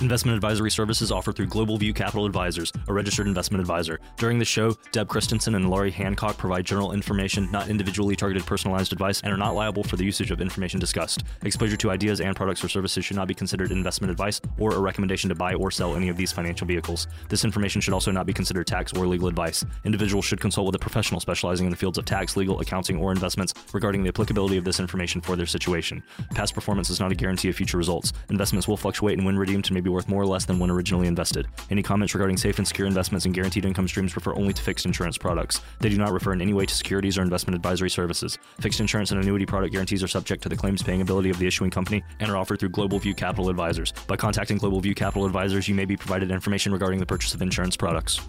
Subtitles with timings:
[0.00, 4.00] Investment advisory services offered through Global View Capital Advisors, a registered investment advisor.
[4.16, 8.94] During the show, Deb Christensen and Laurie Hancock provide general information, not individually targeted personalized
[8.94, 11.24] advice, and are not liable for the usage of information discussed.
[11.42, 14.80] Exposure to ideas and products or services should not be considered investment advice or a
[14.80, 17.06] recommendation to buy or sell any of these financial vehicles.
[17.28, 19.66] This information should also not be considered tax or legal advice.
[19.84, 23.12] Individuals should consult with a professional specializing in the fields of tax, legal, accounting, or
[23.12, 26.02] investments regarding the applicability of this information for their situation.
[26.34, 28.14] Past performance is not a guarantee of future results.
[28.30, 31.06] Investments will fluctuate and when redeemed may be worth more or less than when originally
[31.06, 31.46] invested.
[31.70, 34.86] Any comments regarding safe and secure investments and guaranteed income streams refer only to fixed
[34.86, 35.60] insurance products.
[35.80, 38.38] They do not refer in any way to securities or investment advisory services.
[38.60, 41.46] Fixed insurance and annuity product guarantees are subject to the claims paying ability of the
[41.46, 43.92] issuing company and are offered through Global View Capital Advisors.
[44.06, 47.42] By contacting Global View Capital Advisors, you may be provided information regarding the purchase of
[47.42, 48.20] insurance products.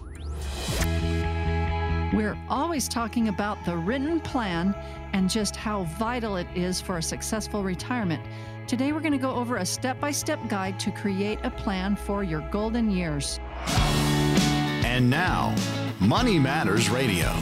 [2.12, 4.74] We're always talking about the written plan
[5.14, 8.22] and just how vital it is for a successful retirement.
[8.66, 11.96] Today, we're going to go over a step by step guide to create a plan
[11.96, 13.38] for your golden years.
[14.84, 15.54] And now,
[16.00, 17.32] Money Matters Radio.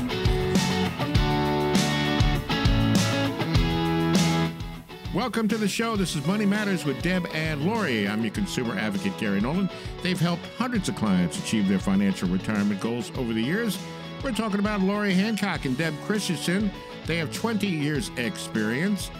[5.14, 5.94] Welcome to the show.
[5.94, 8.08] This is Money Matters with Deb and Laurie.
[8.08, 9.68] I'm your consumer advocate, Gary Nolan.
[10.02, 13.78] They've helped hundreds of clients achieve their financial retirement goals over the years.
[14.24, 16.70] We're talking about Laurie Hancock and Deb Christensen.
[17.06, 19.10] They have 20 years' experience.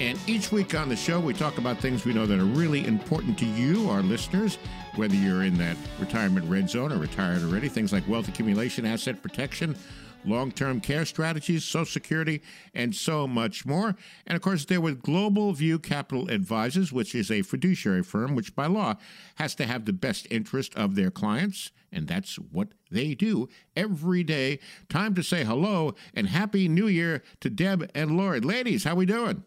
[0.00, 2.86] And each week on the show, we talk about things we know that are really
[2.86, 4.56] important to you, our listeners,
[4.96, 7.68] whether you're in that retirement red zone or retired already.
[7.68, 9.76] Things like wealth accumulation, asset protection,
[10.24, 12.40] long term care strategies, Social Security,
[12.72, 13.94] and so much more.
[14.26, 18.56] And of course, they're with Global View Capital Advisors, which is a fiduciary firm which,
[18.56, 18.94] by law,
[19.34, 21.72] has to have the best interest of their clients.
[21.92, 24.60] And that's what they do every day.
[24.88, 28.40] Time to say hello and Happy New Year to Deb and Laurie.
[28.40, 29.44] Ladies, how we doing?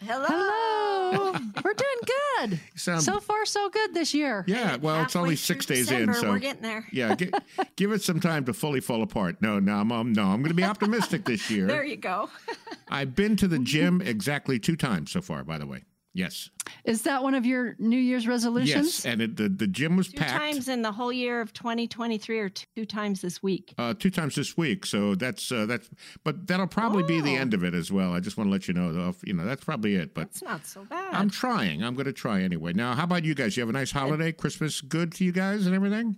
[0.00, 0.26] Hello.
[0.28, 1.32] Hello.
[1.64, 2.60] We're doing good.
[2.76, 4.44] sound- so far, so good this year.
[4.46, 6.86] Yeah, well, it's only six days December, in, so we're getting there.
[6.92, 7.30] yeah, gi-
[7.76, 9.40] give it some time to fully fall apart.
[9.40, 11.66] No, no, I'm, um, no, I'm going to be optimistic this year.
[11.66, 12.28] There you go.
[12.88, 15.42] I've been to the gym exactly two times so far.
[15.44, 15.82] By the way,
[16.14, 16.50] yes,
[16.84, 19.04] Is that one of your New Year's resolutions?
[19.04, 20.32] yes, and it, the the gym was Two packed.
[20.42, 23.74] times in the whole year of 2023 or two times this week.
[23.78, 25.88] Uh, two times this week, so that's uh, that's,
[26.24, 27.40] but that'll probably be the Oh.
[27.40, 28.12] end of it as well.
[28.14, 30.14] I just want to let you know, though, you know, that's probably it.
[30.14, 31.14] But It's not so bad.
[31.14, 31.82] I'm trying.
[31.84, 32.72] I'm going to try anyway.
[32.72, 33.56] Now, how about you guys?
[33.56, 36.16] You have a nice holiday, Christmas, good to you guys, and everything.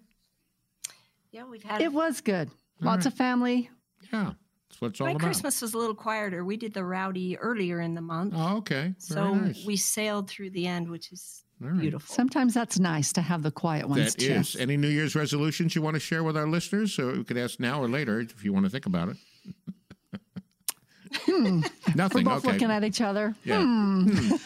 [1.32, 2.50] yeah, we've had It was good.
[2.80, 3.70] Lots of family.
[4.12, 4.32] Yeah,
[4.80, 5.22] that's what it's all my about.
[5.22, 6.44] Christmas was a little quieter.
[6.44, 8.34] We did the rowdy earlier in the month.
[8.36, 8.80] Oh, okay.
[8.82, 9.64] Very so nice.
[9.66, 11.80] we sailed through the end, which is All right.
[11.80, 12.14] beautiful.
[12.14, 14.32] Sometimes that's nice to have the quiet ones That too.
[14.32, 14.56] is.
[14.56, 16.92] Any New Year's resolutions you want to share with our listeners?
[16.94, 19.16] So we could ask now or later if you want to think about it.
[21.26, 21.60] Hmm.
[21.96, 22.52] We're both okay.
[22.52, 23.34] looking at each other.
[23.44, 23.62] Yeah.
[23.62, 24.08] Hmm.
[24.08, 24.36] Hmm.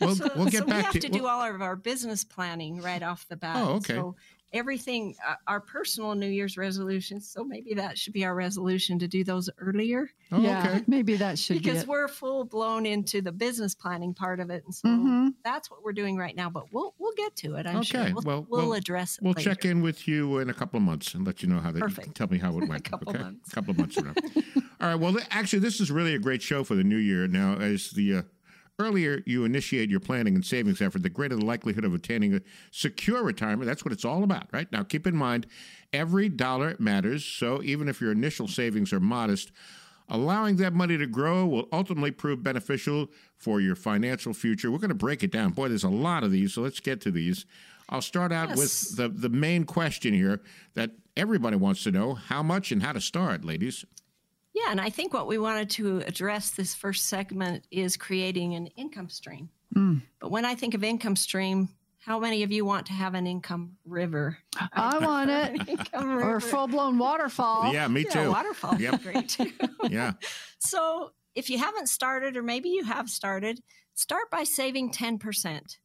[0.00, 1.76] We'll, so, we'll get so back we have to, to, we'll- do all of our
[1.76, 3.56] business planning right off the bat.
[3.58, 3.94] Oh, okay.
[3.94, 4.16] So
[4.54, 7.28] everything, uh, our personal New Year's resolutions.
[7.28, 10.84] So maybe that should be our resolution to do those earlier Oh, yeah, okay.
[10.86, 11.88] maybe that should be because it.
[11.88, 15.34] we're full blown into the business planning part of it, and so Mhm.
[15.44, 16.48] that's what we're doing right now.
[16.48, 17.66] But we'll we'll get to it.
[17.66, 18.04] I'm Okay, sure.
[18.14, 19.24] We'll, well, we'll, we'll- address it.
[19.24, 19.50] We'll later.
[19.50, 21.80] check in with you in a couple of months and let you know how that.
[21.80, 22.14] Perfect.
[22.14, 22.84] Tell me how it went.
[22.84, 23.52] couple okay, months.
[23.52, 24.14] a couple of months from now.
[24.80, 24.94] All right.
[24.94, 27.26] Well, th- actually, this is really a great show for the new year.
[27.26, 28.22] Now, as the uh,
[28.78, 32.40] earlier you initiate your planning and savings effort, the greater the likelihood of attaining a
[32.70, 33.66] secure retirement.
[33.66, 34.70] That's what it's all about, right?
[34.72, 35.46] Now, keep in mind,
[35.92, 37.24] every dollar matters.
[37.24, 39.52] So even if your initial savings are modest.
[40.06, 43.06] Allowing that money to grow will ultimately prove beneficial
[43.38, 44.70] for your financial future.
[44.70, 45.52] We're going to break it down.
[45.52, 47.46] Boy, there's a lot of these, so let's get to these.
[47.88, 48.58] I'll start out Yes.
[48.58, 50.42] with the, the main question here
[50.74, 53.86] that everybody wants to know how much and how to start, ladies.
[54.54, 58.68] Yeah, and I think what we wanted to address this first segment is creating an
[58.76, 59.48] income stream.
[59.74, 60.02] Mm.
[60.20, 63.26] But when I think of income stream, how many of you want to have an
[63.26, 64.38] income river?
[64.72, 65.68] I want it.
[65.68, 66.36] income or river.
[66.36, 67.72] a full blown waterfall.
[67.72, 68.30] Yeah, me Yeah, too.
[68.30, 68.80] waterfall.
[68.80, 69.02] Yep.
[69.02, 69.52] Great too.
[69.90, 70.12] Yeah.
[70.58, 73.60] So if you haven't started, or maybe you have started,
[73.92, 75.76] start by saving 10%,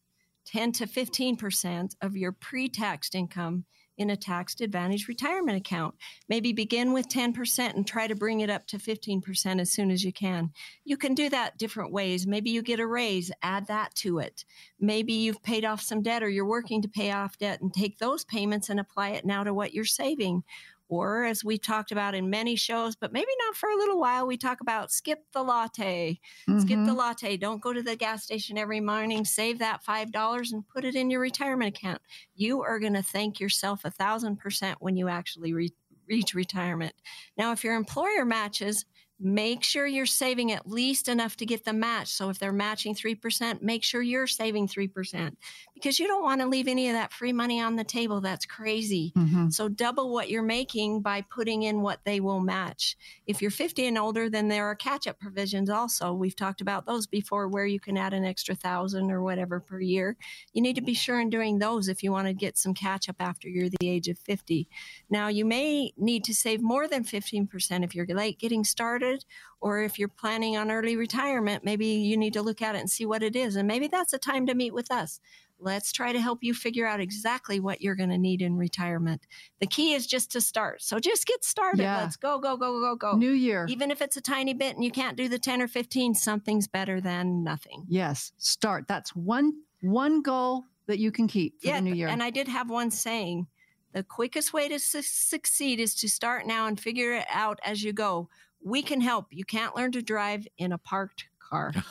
[0.45, 3.65] 10 to 15% of your pre taxed income
[3.99, 5.93] in a tax advantage retirement account.
[6.29, 10.03] Maybe begin with 10% and try to bring it up to 15% as soon as
[10.03, 10.51] you can.
[10.85, 12.25] You can do that different ways.
[12.25, 14.45] Maybe you get a raise, add that to it.
[14.79, 17.99] Maybe you've paid off some debt or you're working to pay off debt and take
[17.99, 20.43] those payments and apply it now to what you're saving.
[20.89, 24.27] Or, as we talked about in many shows, but maybe not for a little while,
[24.27, 26.19] we talk about skip the latte.
[26.57, 26.95] Skip the Mhm.
[26.95, 27.37] latte.
[27.37, 29.23] Don't go to the gas station every morning.
[29.23, 32.01] Save that $5 and put it in your retirement account.
[32.35, 35.73] You are going to thank yourself a thousand percent when you actually re-
[36.07, 36.95] reach retirement.
[37.37, 38.85] Now, if your employer matches,
[39.21, 42.07] make sure you're saving at least enough to get the match.
[42.07, 45.37] So if they're matching 3%, make sure you're saving 3%
[45.79, 48.21] because you don't want to leave any of that free money on the table.
[48.21, 49.13] That's crazy.
[49.15, 49.51] Mhm.
[49.53, 52.97] So double what you're making by putting in what they will match.
[53.25, 56.13] If you're 50 and older, then there are catch up provisions also.
[56.13, 59.79] We've talked about those before where you can add an extra thousand or whatever per
[59.79, 60.17] year.
[60.53, 63.07] You need to be sure in doing those if you want to get some catch
[63.09, 64.67] up after you're the age of 50.
[65.09, 69.25] Now, you may need to save more than 15% if you're late getting started,
[69.61, 72.89] or if you're planning on early retirement, maybe you need to look at it and
[72.89, 73.55] see what it is.
[73.55, 75.19] And maybe that's a time to meet with us.
[75.59, 79.27] Let's try to help you figure out exactly what you're going to need in retirement.
[79.59, 80.81] The key is just to start.
[80.81, 81.81] So just get started.
[81.81, 81.97] Yeah.
[82.01, 83.17] Let's go, go, go, go, go.
[83.17, 83.65] New year.
[83.69, 86.67] Even if it's a tiny bit and you can't do the 10 or 15, something's
[86.67, 87.85] better than nothing.
[87.87, 88.87] Yes, start.
[88.87, 92.07] That's one one goal that you can keep for Yeah, the new year.
[92.09, 93.47] and I did have one saying
[93.93, 97.81] the quickest way to su- succeed is to start now and figure it out as
[97.83, 98.27] you go.
[98.61, 99.27] We can help.
[99.31, 101.73] You can't learn to drive in a parked car.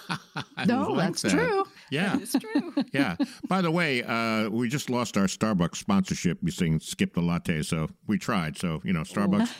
[0.67, 1.31] No, like that's that.
[1.31, 1.65] true.
[1.91, 2.19] Yeah.
[2.21, 2.75] It's true.
[2.93, 3.15] yeah.
[3.47, 6.39] By the way, uh, we just lost our Starbucks sponsorship.
[6.43, 8.59] We saying skip the latte, so we tried.
[8.59, 9.51] So you know, Starbucks,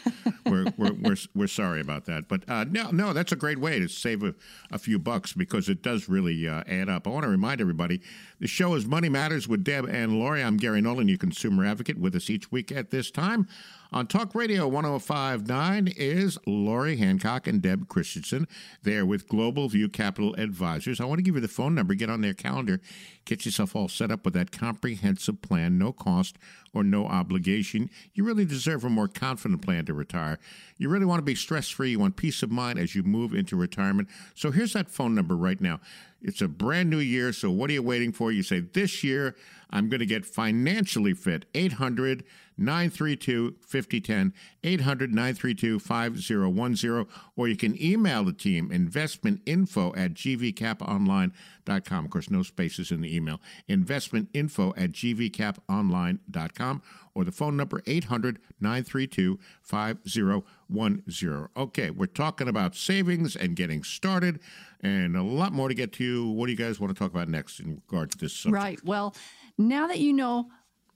[0.47, 2.29] we're, we're we're we're sorry about that.
[2.29, 4.35] But uh, no, no, that's a great way to save a,
[4.73, 7.07] a few bucks because it does really uh, add up.
[7.07, 8.01] I want to remind everybody,
[8.41, 10.43] the show is Money Matters with Deb and Laurie.
[10.43, 13.47] I'm Gary Nolan, your consumer advocate, with us each week at this time.
[13.91, 18.47] On Talk Radio 1059 is Laurie Hancock and Deb Christensen.
[18.83, 21.01] They're with Global View Capital Advisors.
[21.01, 22.83] I want to give you the phone number, get on their calendar,
[23.29, 26.37] get yourself all set up with that comprehensive plan, no cost
[26.73, 27.91] or no obligation.
[28.15, 30.39] You really deserve a more confident plan to retire.
[30.79, 31.91] You really want to be stress free.
[31.91, 34.09] You want peace of mind as you move into retirement.
[34.35, 35.81] So here's that phone number right now.
[36.23, 38.33] It's a brand new year, so what are you waiting for?
[38.33, 39.37] You say, This year,
[39.71, 41.45] I'm going to get financially fit.
[41.55, 42.25] 800
[42.59, 44.35] 932 5010,
[44.65, 51.33] 800 932 5010, or you can email the team, investmentinfo at gvcaponline.com.
[51.69, 53.41] Of course, no spaces in the email.
[53.69, 56.83] Investmentinfo at gvcaponline.com,
[57.15, 61.49] or the phone number 800 932 5010.
[61.57, 64.41] Okay, we're talking about savings and getting started,
[64.81, 66.05] and a lot more to get to.
[66.05, 66.29] You.
[66.31, 68.63] What do you guys want to talk about next in regard to this subject?
[68.63, 68.85] Right.
[68.85, 69.15] Well,
[69.57, 70.49] now that you know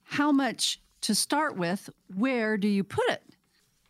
[0.04, 3.22] how much to start with, where do you put it?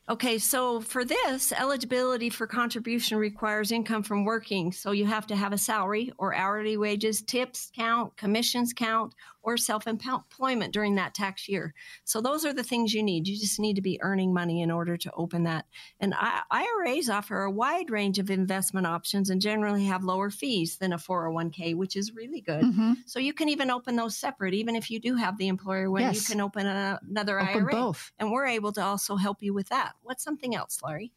[0.08, 4.72] Okay, so for this, eligibility for contribution requires income from working.
[4.72, 9.56] So you have to have a salary or hourly wages, tips count, commissions count, or
[9.56, 11.75] self employment during that tax year.
[12.05, 13.27] So those are the things you need.
[13.27, 15.67] You just need to be earning money in order to open that.
[16.00, 20.77] And I- IRAs offer a wide range of investment options and generally have lower fees
[20.77, 22.62] than a 401k, which is really good.
[22.65, 22.97] Mhm.
[23.06, 26.03] So you can even open those separate, even if you do have the employer one,
[26.03, 26.29] Yes.
[26.29, 27.71] you can open a, another Open IRA.
[27.73, 28.12] both.
[28.19, 29.94] And we're able to also help you with that.
[30.03, 31.12] What's something else, Larry?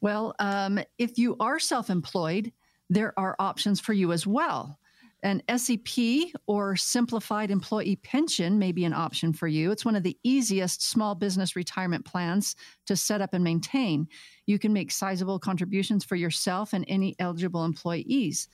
[0.00, 2.52] Well, um, if you are self employed,
[2.88, 4.78] there are options for you as well.
[5.22, 9.70] An SEP or simplified employee pension may be an option for you.
[9.70, 12.54] It's one of the easiest small business retirement plans
[12.86, 14.08] to set up and maintain.
[14.46, 18.48] You can make sizable contributions for yourself and any eligible employees.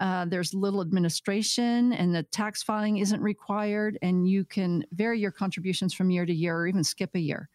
[0.00, 5.30] Uh, there's little administration, and the tax filing isn't required, and you can vary your
[5.30, 7.48] contributions from year to year or even skip a year.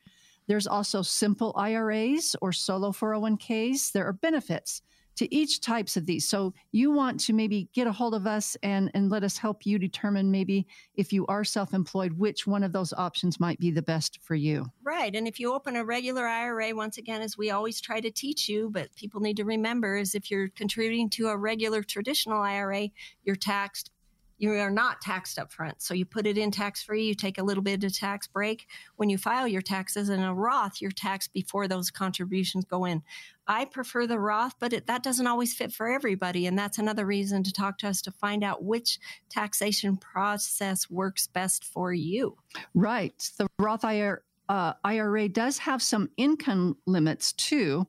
[0.47, 3.91] There's also simple IRAs or solo 401ks.
[3.91, 4.83] There are benefits
[5.15, 6.27] to each types of these.
[6.27, 9.65] So you want to maybe get a hold of us and, and let us help
[9.65, 13.81] you determine maybe if you are self-employed, which one of those options might be the
[13.81, 14.65] best for you.
[14.83, 15.15] Right.
[15.15, 18.49] And if you open a regular IRA, once again, as we always try to teach
[18.49, 22.89] you, but people need to remember, is if you're contributing to a regular traditional IRA,
[23.23, 23.91] you're taxed.
[24.37, 25.81] You are not taxed up front.
[25.81, 28.67] So you put it in tax free, you take a little bit of tax break.
[28.97, 33.01] When you file your taxes in a Roth, you're taxed before those contributions go in.
[33.47, 36.47] I prefer the Roth, but it, that doesn't always fit for everybody.
[36.47, 38.99] And that's another reason to talk to us to find out which
[39.29, 42.37] taxation process works best for you.
[42.73, 43.31] Right.
[43.37, 47.87] The Roth IRA, uh, IRA does have some income limits too,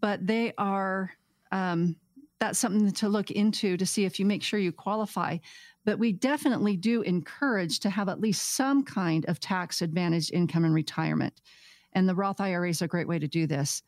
[0.00, 1.12] but they are,
[1.52, 1.96] um,
[2.40, 5.38] that's something to look into to see if you make sure you qualify.
[5.84, 10.64] But we definitely do encourage to have at least some kind of tax advantaged income
[10.64, 11.40] in retirement.
[11.92, 13.82] And the Roth IRA is a great way to do this.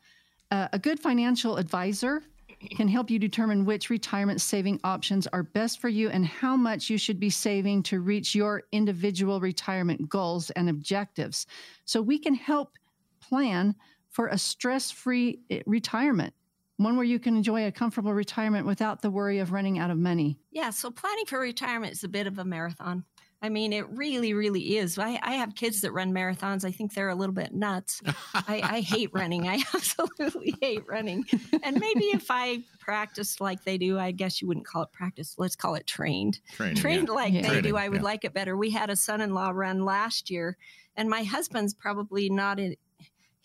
[0.50, 2.22] Uh, a good financial advisor
[2.70, 6.88] can help you determine which retirement saving options are best for you and how much
[6.88, 11.46] you should be saving to reach your individual retirement goals and objectives.
[11.84, 12.72] So we can help
[13.20, 13.74] plan
[14.08, 16.32] for a stress free retirement,
[16.76, 19.98] one where you can enjoy a comfortable retirement without the worry of running out of
[19.98, 20.38] money.
[20.50, 23.04] Yeah, so planning for retirement is a bit of a marathon.
[23.42, 24.98] I mean, it really, really is.
[24.98, 26.64] I, I have kids that run marathons.
[26.64, 28.00] I think they're a little bit nuts.
[28.34, 29.46] I, I hate running.
[29.46, 31.24] I absolutely hate running.
[31.62, 35.34] And maybe if I practiced like they do, I guess you wouldn't call it practice.
[35.36, 36.40] Let's call it trained.
[36.52, 37.14] Training, trained yeah.
[37.14, 37.42] like Yeah.
[37.42, 38.04] they Training, do, I would yeah.
[38.04, 38.56] like it better.
[38.56, 40.56] We had a son-in-law run last year,
[40.96, 42.74] and my husband's probably not in.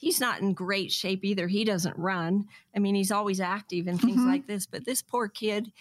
[0.02, 1.48] He's not in great shape either.
[1.48, 2.48] He doesn't run.
[2.76, 4.26] I mean, he's always active and things Mhm.
[4.26, 4.66] like this.
[4.66, 5.72] But this poor kid,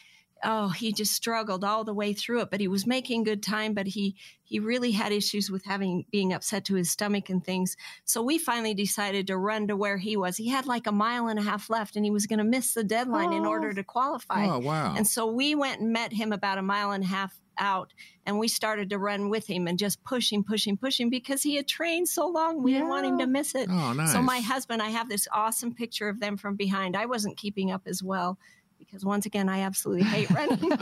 [0.44, 2.50] oh, he just struggled all the way through it.
[2.50, 3.72] But he was making good time.
[3.72, 7.76] But he he really had issues with having being upset to his stomach and things.
[8.04, 10.36] So we finally decided to run to where he was.
[10.36, 12.74] He had like a mile and a half left, and he was going to miss
[12.74, 13.48] the deadline in Oh.
[13.50, 14.46] order to qualify.
[14.46, 14.94] Oh, wow.
[14.96, 17.92] And so we went and met him about a mile and a half out
[18.26, 21.10] and we started to run with him and just push him, push him, push him
[21.10, 22.62] because he had trained so long.
[22.62, 23.68] We didn't want him to miss it.
[23.70, 24.12] oh, nice.
[24.12, 26.96] So my husband, I have this awesome picture of them from behind.
[26.96, 28.38] I wasn't keeping up as well
[28.78, 30.72] because once again, I absolutely hate running.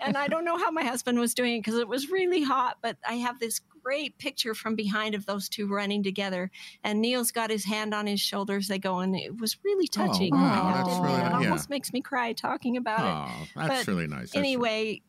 [0.00, 2.78] and I don't know how my husband was doing it because it was really hot,
[2.82, 6.50] but I have this great picture from behind of those two running together.
[6.84, 8.66] And Neil's got his hand on his shoulders.
[8.68, 10.32] They go, and it was really Oh, touching.
[10.34, 11.30] wow, I have that's really it nice.
[11.42, 11.48] Yeah.
[11.48, 14.30] almost makes me cry talking about it Oh, that's But really nice.
[14.32, 15.00] That's- anyway,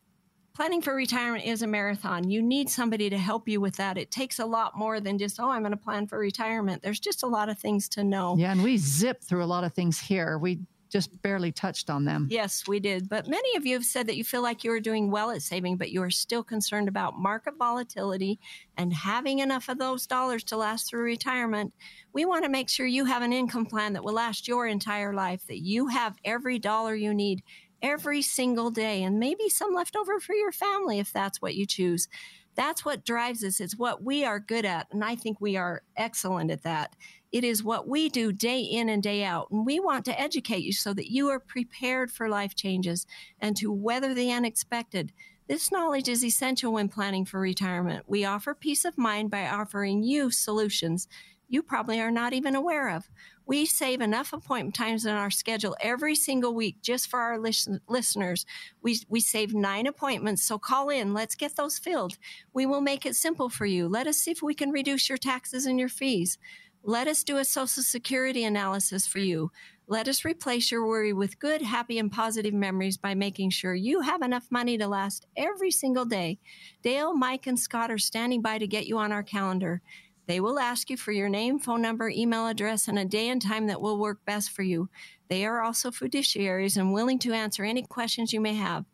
[0.54, 2.30] planning for retirement is a marathon.
[2.30, 3.98] You need somebody to help you with that.
[3.98, 6.82] It takes a lot more than just, oh, I'm going to plan for retirement.
[6.82, 8.36] There's just a lot of things to know.
[8.38, 10.38] Yeah, and we zip through a lot of things here.
[10.38, 12.28] We just barely touched on them.
[12.30, 13.08] Yes, we did.
[13.08, 15.42] But many of you have said that you feel like you are doing well at
[15.42, 18.38] saving, but you are still concerned about market volatility
[18.76, 21.74] and having enough of those dollars to last through retirement.
[22.12, 25.12] We want to make sure you have an income plan that will last your entire
[25.12, 27.42] life, that you have every dollar you need
[27.84, 31.66] every single day, and maybe some left over for your family if that's what you
[31.66, 32.08] choose.
[32.56, 33.60] That's what drives us.
[33.60, 34.86] It's what we are good at.
[34.90, 36.96] And I think we are excellent at that.
[37.30, 39.50] It is what we do day in and day out.
[39.50, 43.06] And we want to educate you so that you are prepared for life changes
[43.38, 45.12] and to weather the unexpected.
[45.46, 48.04] This knowledge is essential when planning for retirement.
[48.06, 51.06] We offer peace of mind by offering you solutions
[51.48, 53.08] you probably are not even aware of.
[53.46, 57.80] We save enough appointment times in our schedule every single week just for our listen-
[57.88, 58.46] listeners.
[58.82, 61.12] We, we save nine appointments, so call in.
[61.12, 62.16] Let's get those filled.
[62.52, 63.86] We will make it simple for you.
[63.86, 66.38] Let us see if we can reduce your taxes and your fees.
[66.82, 69.50] Let us do a Social Security analysis for you.
[69.86, 74.00] Let us replace your worry with good, happy, and positive memories by making sure you
[74.00, 76.38] have enough money to last every single day.
[76.82, 79.82] Dale, Mike, and Scott are standing by to get you on our calendar.
[80.26, 83.40] They will ask you for your name, phone number, email address, and a day and
[83.40, 84.88] time that will work best for you.
[85.28, 88.84] They are also fiduciaries and willing to answer any questions you may have.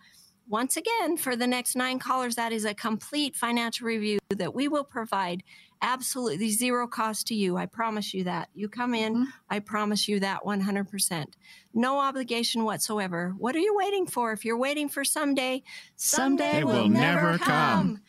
[0.48, 4.66] Once again, for the next nine callers, that is a complete financial review that we
[4.66, 5.44] will provide
[5.80, 7.56] absolutely zero cost to you.
[7.56, 8.48] I promise you that.
[8.54, 9.24] You come in, mm-hmm.
[9.48, 11.26] I promise you that 100%.
[11.72, 13.34] No obligation whatsoever.
[13.38, 14.32] What are you waiting for?
[14.32, 15.62] If you're waiting for someday,
[15.94, 18.00] Someday It will never come.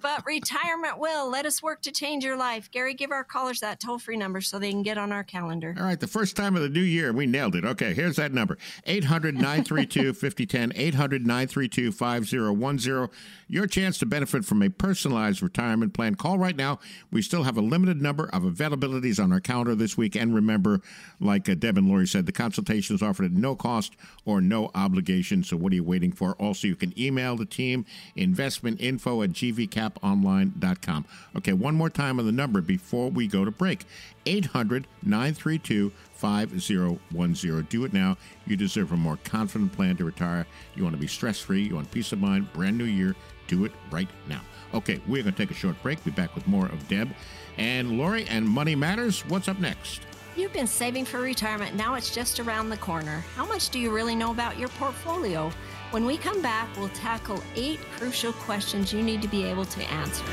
[0.00, 1.30] But retirement will.
[1.30, 2.70] Let us work to change your life.
[2.70, 5.74] Gary, give our callers that toll free number so they can get on our calendar.
[5.78, 7.64] All right, the first time of the new year, we nailed it.
[7.64, 13.08] Okay, here's that number 800 932 5010, 800 932 5010.
[13.48, 16.16] Your chance to benefit from a personalized retirement plan.
[16.16, 16.80] Call right now.
[17.12, 20.16] We still have a limited number of availabilities on our calendar this week.
[20.16, 20.80] And remember,
[21.20, 24.70] like uh, Deb and Laurie said, the consultation is offered at no cost or no
[24.74, 25.44] obligation.
[25.44, 26.34] So what are you waiting for?
[26.34, 27.86] Also, you can email the team
[28.16, 29.30] investmentinfo at
[29.94, 31.04] gvcaponline.com.
[31.36, 33.84] Okay, one more time on the number before we go to break
[34.26, 37.66] 800 932 5010.
[37.68, 38.16] Do it now.
[38.46, 40.46] You deserve a more confident plan to retire.
[40.74, 41.62] You want to be stress free.
[41.62, 42.52] You want peace of mind.
[42.52, 43.14] Brand new year.
[43.48, 44.40] Do it right now.
[44.74, 46.02] Okay, we're going to take a short break.
[46.04, 47.10] Be back with more of Deb
[47.56, 49.20] and Laurie and Money Matters.
[49.28, 50.00] What's up next?
[50.36, 51.76] You've been saving for retirement.
[51.76, 53.24] Now it's just around the corner.
[53.36, 55.50] How much do you really know about your portfolio?
[55.92, 59.82] When we come back, we'll tackle eight crucial questions you need to be able to
[59.84, 60.24] answer.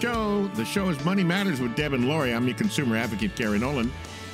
[0.00, 0.48] Show.
[0.48, 2.34] The show is Money Matters with Deb and Laurie.
[2.34, 3.92] I'm your consumer advocate, Gary Nolan.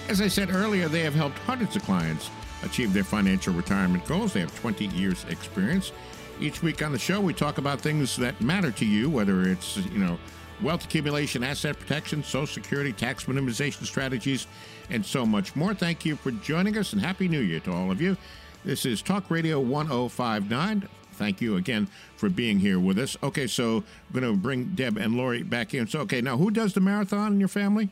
[0.09, 2.31] As I said earlier, they have helped hundreds of clients
[2.65, 4.33] achieve their financial retirement goals.
[4.33, 5.93] They have 20 years experience.
[6.41, 9.77] Each week on the show, we talk about things that matter to you, whether it's,
[9.77, 10.19] you know,
[10.63, 14.47] wealth accumulation, asset protection, social security, tax minimization strategies,
[14.89, 15.75] and so much more.
[15.75, 18.17] Thank you for joining us and Happy New Year to all of you.
[18.65, 20.89] This is Talk Radio 1059.
[21.13, 23.19] Thank you again for being here with us.
[23.23, 25.87] Okay, so I'm going to bring Deb and Laurie back in.
[25.89, 27.91] So, okay, now who does the marathon in your family?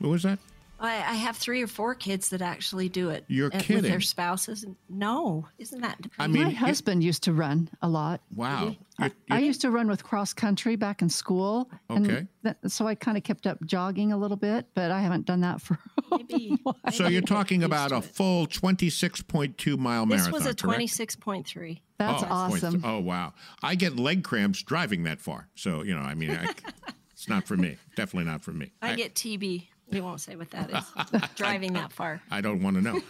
[0.00, 0.40] Who is that?
[0.80, 3.24] I, I have three or four kids that actually do it.
[3.28, 4.64] You're uh, With their spouses.
[4.88, 5.98] No, isn't that?
[6.18, 8.22] I mean, My you- husband used to run a lot.
[8.34, 8.74] wow.
[8.98, 11.70] I, You- I you- used to run with cross country back in school.
[11.90, 12.26] and Okay.
[12.44, 15.40] that- so I kind of kept up jogging a little bit, but I haven't done
[15.42, 15.78] that for.
[16.10, 16.56] maybe.
[16.92, 18.04] so you're talking about a it.
[18.04, 20.32] full 26.2 mile This marathon.
[20.32, 20.58] This was a correct?
[20.60, 21.82] twenty-six point three.
[21.98, 22.32] That's Oh, point-
[22.64, 22.82] awesome.
[22.84, 23.34] Oh, wow.
[23.62, 25.48] I get leg cramps driving that far.
[25.54, 26.46] So, you know, I mean, I,
[27.20, 27.76] it's not for me.
[27.96, 28.72] Definitely not for me.
[28.80, 29.66] I get TB.
[29.90, 31.20] We won't say what that is.
[31.34, 32.22] Driving that far.
[32.30, 33.02] I don't want to know.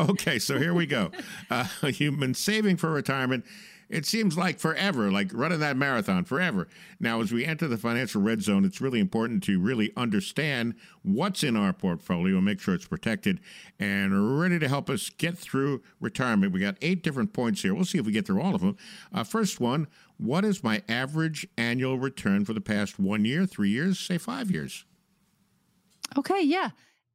[0.10, 1.10] okay, so here we go.
[1.48, 1.64] Uh,
[1.94, 3.46] you've been saving for retirement.
[3.88, 6.68] It seems like forever, like running that marathon forever.
[7.00, 11.42] Now, as we enter the financial red zone, it's really important to really understand what's
[11.42, 13.40] in our portfolio and make sure it's protected
[13.78, 16.52] and ready to help us get through retirement.
[16.52, 17.74] We got eight different points here.
[17.74, 18.76] We'll see if we get through all of them.
[19.14, 19.86] Uh, first one
[20.18, 24.50] What is my average annual return for the past one year, three years, say five
[24.50, 24.84] years?
[26.16, 26.70] Okay, yeah.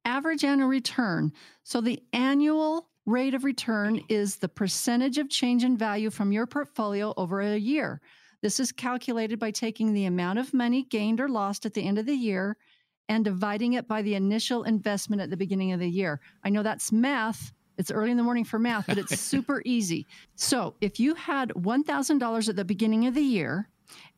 [0.05, 1.31] Average annual return.
[1.63, 6.45] So the annual rate of return is the percentage of change in value from your
[6.45, 8.01] portfolio over a year.
[8.41, 11.99] This is calculated by taking the amount of money gained or lost at the end
[11.99, 12.57] of the year
[13.09, 16.19] and dividing it by the initial investment at the beginning of the year.
[16.43, 17.51] I know that's math.
[17.81, 20.05] It's early in the morning for math, but it's super easy.
[20.35, 23.69] So if you had $1,000 at the beginning of the year,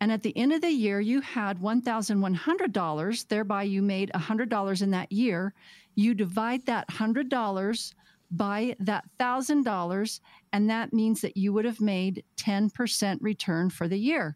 [0.01, 4.91] and at the end of the year, you had $1,100, thereby you made $100 in
[4.91, 5.53] that year.
[5.96, 7.93] You divide that $100
[8.32, 10.20] by that $1,000,
[10.51, 14.36] and that means that you would have made 10% return for the year.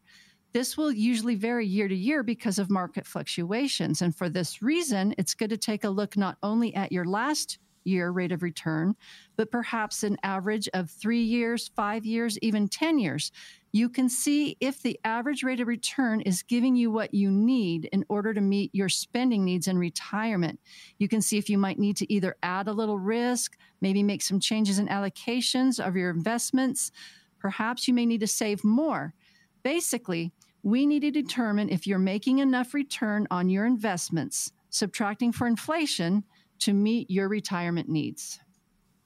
[0.54, 4.02] This will usually vary year to year because of market fluctuations.
[4.02, 7.60] And for this reason, it's good to take a look not only at your last
[7.88, 8.96] year rate of return,
[9.36, 13.32] but perhaps an average of three years, five years, even 10 years.
[13.72, 17.90] You can see if the average rate of return is giving you what you need
[17.92, 20.60] in order to meet your spending needs in retirement.
[20.98, 24.22] You can see if you might need to either add a little risk, maybe make
[24.22, 26.92] some changes in allocations of your investments.
[27.40, 29.14] Perhaps you may need to save more.
[29.64, 30.32] Basically,
[30.64, 36.24] we need to determine if you're making enough return on your investments, subtracting for inflation
[36.60, 38.40] to meet your retirement needs.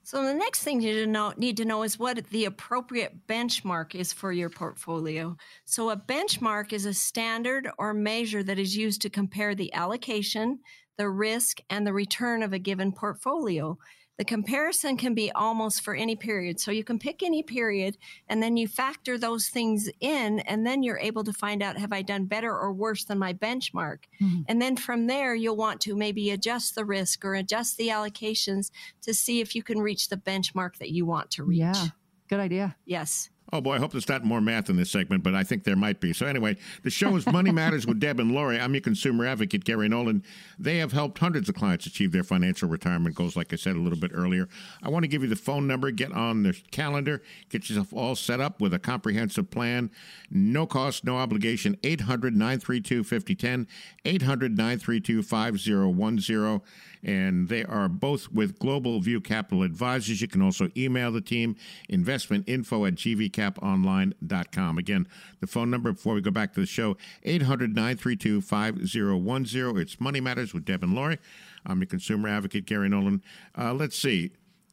[0.03, 4.31] So the next thing you need to know is what the appropriate benchmark is for
[4.31, 5.37] your portfolio.
[5.63, 10.59] So a benchmark is a standard or measure that is used to compare the allocation,
[10.97, 13.77] the risk, and the return of a given portfolio.
[14.17, 16.59] The comparison can be almost for any period.
[16.59, 17.97] So you can pick any period
[18.27, 21.91] and then you factor those things in, and then you're able to find out have
[21.91, 24.03] I done better or worse than my benchmark?
[24.21, 24.45] Mhm.
[24.47, 28.69] And then from there, you'll want to maybe adjust the risk or adjust the allocations
[29.01, 31.59] to see if you can reach the benchmark that you want to reach.
[31.59, 31.87] Yeah,
[32.27, 32.75] good idea.
[32.85, 33.29] Yes.
[33.53, 35.75] Oh boy, I hope there's not more math in this segment, but I think there
[35.75, 36.13] might be.
[36.13, 38.57] So anyway, the show is Money Matters with Deb and Laurie.
[38.57, 40.23] I'm your consumer advocate, Gary Nolan.
[40.57, 43.79] They have helped hundreds of clients achieve their financial retirement goals, like I said a
[43.79, 44.47] little bit earlier.
[44.81, 48.15] I want to give you the phone number, get on the calendar, get yourself all
[48.15, 49.91] set up with a comprehensive plan.
[50.29, 51.75] No cost, no obligation.
[51.83, 53.67] 800 932 5010,
[54.05, 56.61] 800 932 5010.
[57.03, 60.21] And they are both with Global View Capital Advisors.
[60.21, 61.55] You can also email the team,
[61.91, 62.93] investmentinfo at
[63.41, 64.77] gvcaponline.com.
[64.77, 65.07] Again,
[65.39, 69.77] the phone number before we go back to the show, 800 932 5010.
[69.81, 71.19] It's Money Matters with Deb and Laurie.
[71.65, 73.21] I'm your consumer advocate, Gary Nolan.
[73.57, 74.31] Uh, let's see.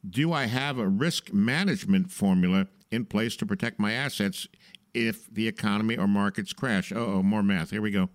[0.09, 4.47] Do I have a risk management formula in place to protect my assets
[4.93, 6.91] if the economy or markets crash?
[6.95, 7.69] oh, more math.
[7.69, 8.09] Here we go.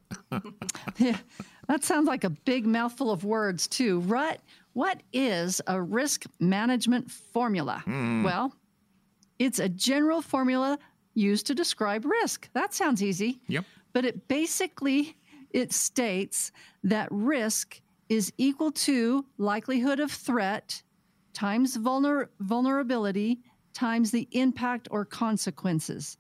[0.99, 1.19] Yeah,
[1.69, 4.01] that sounds like a big mouthful of words, too.
[4.01, 4.41] What,
[4.73, 7.83] what is a risk management formula?
[7.87, 8.55] Well,
[9.45, 10.79] it's a general formula
[11.15, 12.49] used to describe risk.
[12.55, 13.41] That sounds easy.
[13.49, 13.65] Yep.
[13.93, 15.17] But it basically
[15.51, 16.51] it states
[16.83, 20.83] that risk is equal to likelihood of threat
[21.33, 23.41] times vulner- vulnerability
[23.73, 26.17] times the impact or consequences.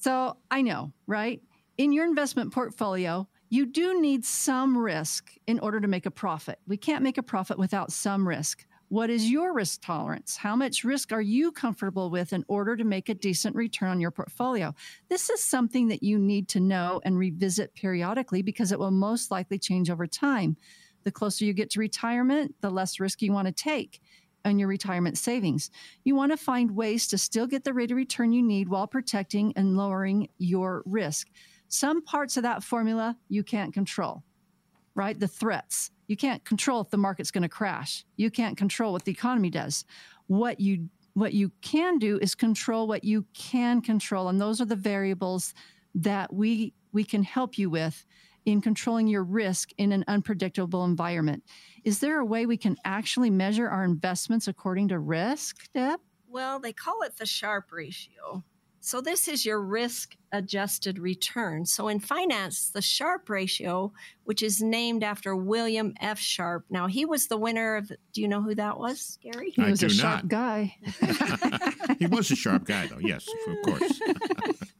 [0.00, 1.42] So I know, right?
[1.76, 6.58] In your investment portfolio, you do need some risk in order to make a profit.
[6.66, 8.64] We can't make a profit without some risk.
[8.90, 10.36] What is your risk tolerance?
[10.36, 14.00] How much risk are you comfortable with in order to make a decent return on
[14.00, 14.74] your portfolio?
[15.08, 19.30] This is something that you need to know and revisit periodically because it will most
[19.30, 20.56] likely change over time.
[21.04, 24.00] The closer you get to retirement, the less risk you want to take
[24.44, 25.70] on your retirement savings.
[26.02, 28.88] You want to find ways to still get the rate of return you need while
[28.88, 31.28] protecting and lowering your risk.
[31.68, 34.24] Some parts of that formula you can't control,
[34.96, 35.16] right?
[35.16, 35.92] The threats.
[36.10, 38.04] You can't control if the market's going to crash.
[38.16, 39.84] You can't control what the economy does.
[40.26, 44.64] What you what you can do is control what you can control and those are
[44.64, 45.54] the variables
[45.94, 48.04] that we we can help you with
[48.44, 51.44] in controlling your risk in an unpredictable environment.
[51.84, 56.00] Is there a way we can actually measure our investments according to risk, Deb?
[56.26, 58.42] Well, they call it the Sharpe ratio.
[58.82, 61.66] So this is your risk adjusted return.
[61.66, 63.92] So in finance, the Sharpe ratio,
[64.24, 66.18] which is named after William F.
[66.18, 66.64] Sharpe.
[66.70, 67.92] Now he was the winner of.
[68.12, 69.50] Do you know who that was, Gary?
[69.50, 70.28] He I was a do sharp not.
[70.28, 70.76] guy.
[71.98, 72.98] he was a sharp guy, though.
[73.00, 74.00] Yes, of course.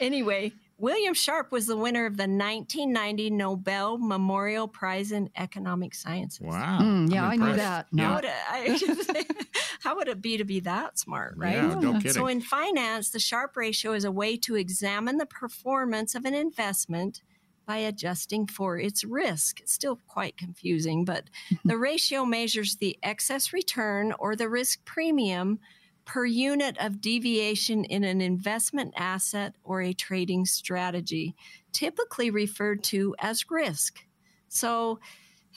[0.00, 6.40] Anyway, William Sharpe was the winner of the 1990 Nobel Memorial Prize in Economic Sciences.
[6.40, 6.78] Wow.
[6.80, 7.86] Mm, yeah, I'm knew that.
[7.86, 8.14] How No.
[8.16, 9.24] would, it, I,
[9.82, 11.54] how would it be to be that smart, right?
[11.54, 12.12] Yeah, no kidding.
[12.12, 16.34] So in finance, the Sharpe ratio is a way to examine the performance of an
[16.34, 17.22] investment
[17.66, 19.60] by adjusting for its risk.
[19.60, 21.24] It's still quite confusing, but
[21.64, 25.58] the ratio measures the excess return or the risk premium
[26.04, 31.34] per unit of deviation in an investment asset or a trading strategy,
[31.72, 34.04] typically referred to as risk.
[34.48, 34.98] So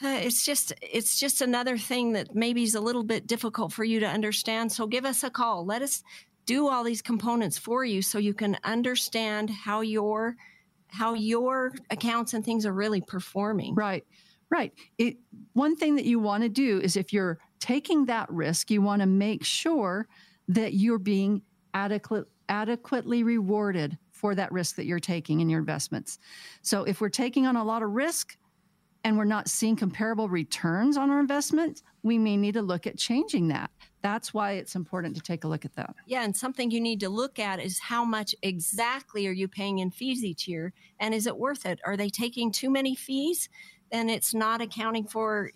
[0.04, 3.84] uh, it's just it's just another thing that maybe is a little bit difficult for
[3.84, 4.72] you to understand.
[4.72, 5.66] So give us a call.
[5.66, 6.04] Let us
[6.46, 10.36] do all these components for you so you can understand how your
[10.88, 13.76] how your accounts and things are really performing.
[13.76, 14.06] Right,
[14.50, 14.72] right.
[14.98, 15.18] It,
[15.54, 19.02] one thing that you want to do is if you're taking that risk, you want
[19.02, 20.08] to make sure
[20.48, 21.42] that you're being
[21.74, 26.20] adequate, adequately rewarded for that risk that you're taking in your investments.
[26.62, 28.38] So if we're taking on a lot of risk
[29.06, 32.98] and we're not seeing comparable returns on our investment, we may need to look at
[32.98, 33.70] changing that.
[34.02, 35.94] That's why it's important to take a look at that.
[36.08, 39.78] Yeah, and something you need to look at is how much exactly are you paying
[39.78, 41.80] in fees each year and is it worth it?
[41.86, 43.48] Are they taking too many fees?
[43.92, 45.52] Then it's not accounting for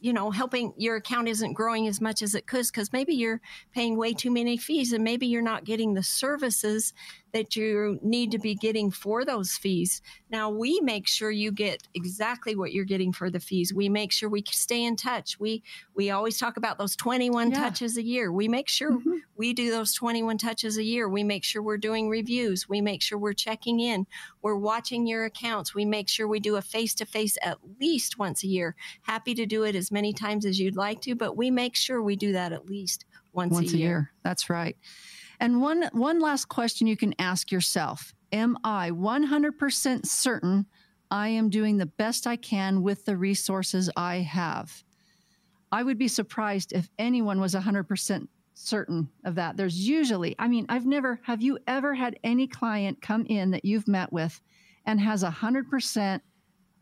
[0.00, 3.40] you know helping your account isn't growing as much as it could because maybe you're
[3.72, 6.92] paying way too many fees and maybe you're not getting the services
[7.32, 10.02] that you need to be getting for those fees.
[10.30, 13.72] Now we make sure you get exactly what you're getting for the fees.
[13.72, 15.38] We make sure we stay in touch.
[15.38, 15.62] We
[15.94, 17.58] we always talk about those 21 Yeah.
[17.58, 18.32] touches a year.
[18.32, 19.20] We make sure Mhm.
[19.36, 21.08] we do those 21 touches a year.
[21.08, 22.68] We make sure we're doing reviews.
[22.68, 24.06] We make sure we're checking in.
[24.42, 25.74] We're watching your accounts.
[25.74, 28.74] We make sure we do a face to face at least once a year.
[29.02, 32.00] Happy to do it as many times as you'd like to but we make sure
[32.02, 34.10] we do that at least once, once a year.
[34.24, 34.76] That's right.
[35.40, 40.66] And one one last question you can ask yourself: Am I 100% certain
[41.10, 44.84] I am doing the best I can with the resources I have?
[45.72, 49.56] I would be surprised if anyone was 100% certain of that.
[49.56, 53.64] There's usually, I mean, I've never have you ever had any client come in that
[53.64, 54.40] you've met with
[54.84, 56.20] and has 100%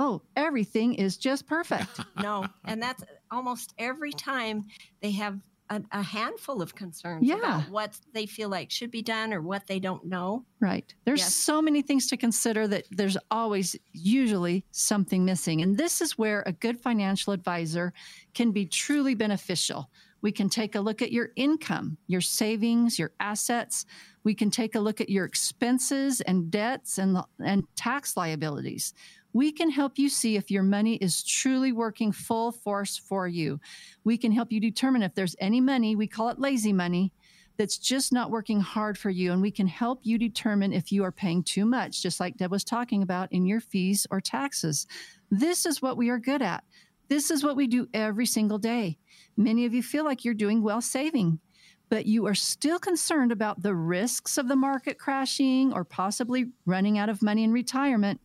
[0.01, 2.01] oh, everything is just perfect.
[2.23, 4.65] no and that's almost every time
[5.03, 5.39] they have
[5.71, 7.37] a, a handful of concerns Yeah.
[7.37, 10.93] about what they feel like should be done or what they don't know Right.
[11.05, 11.35] There's Yes.
[11.35, 15.63] so many things to consider that there's always usually something missing.
[15.63, 17.93] And this is where a good financial advisor
[18.35, 19.91] can be truly beneficial.
[20.21, 23.87] We can take a look at your income, your savings, your assets.
[24.25, 28.95] We can take a look at your expenses and debts and, and tax liabilities.
[29.33, 33.61] We can help you see if your money is truly working full force for you.
[34.05, 37.13] We can help you determine if there's any money, we call it lazy money,
[37.59, 39.33] that's just not working hard for you.
[39.33, 42.53] And we can help you determine if you are paying too much, just like Deb
[42.53, 44.87] was talking about in your fees or taxes.
[45.31, 46.63] This is what we are good at.
[47.09, 48.99] This is what we do every single day.
[49.37, 51.41] Many of you feel like you're doing well saving,
[51.89, 56.97] but you are still concerned about the risks of the market crashing or possibly running
[56.97, 58.21] out of money in retirement.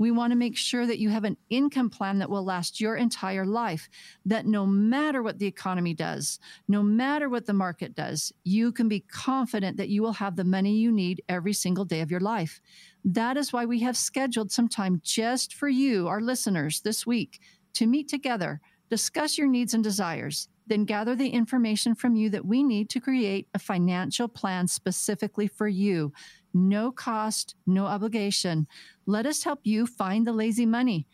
[0.00, 2.96] We want to make sure that you have an income plan that will last your
[2.96, 3.90] entire life,
[4.24, 8.88] that no matter what the economy does, no matter what the market does, you can
[8.88, 12.18] be confident that you will have the money you need every single day of your
[12.18, 12.62] life.
[13.04, 17.38] That is why we have scheduled some time just for you, our listeners, this week
[17.74, 22.46] to meet together, discuss your needs and desires, then gather the information from you that
[22.46, 26.12] we need to create a financial plan specifically for you.
[26.52, 28.66] No cost, no obligation.
[29.06, 31.06] Let us help you find the lazy money.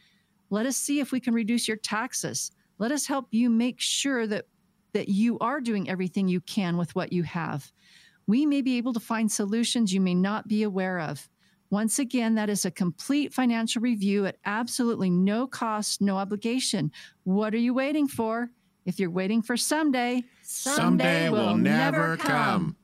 [0.50, 2.52] Let us see if we can reduce your taxes.
[2.78, 4.46] Let us help you make sure that,
[4.92, 7.72] that you are doing everything you can with what you have.
[8.26, 11.28] We may be able to find solutions you may not be aware of.
[11.70, 16.92] Once again, that is a complete financial review at absolutely no cost, no obligation.
[17.24, 18.50] What are you waiting for?
[18.84, 22.76] If you're waiting for someday, Someday will never come.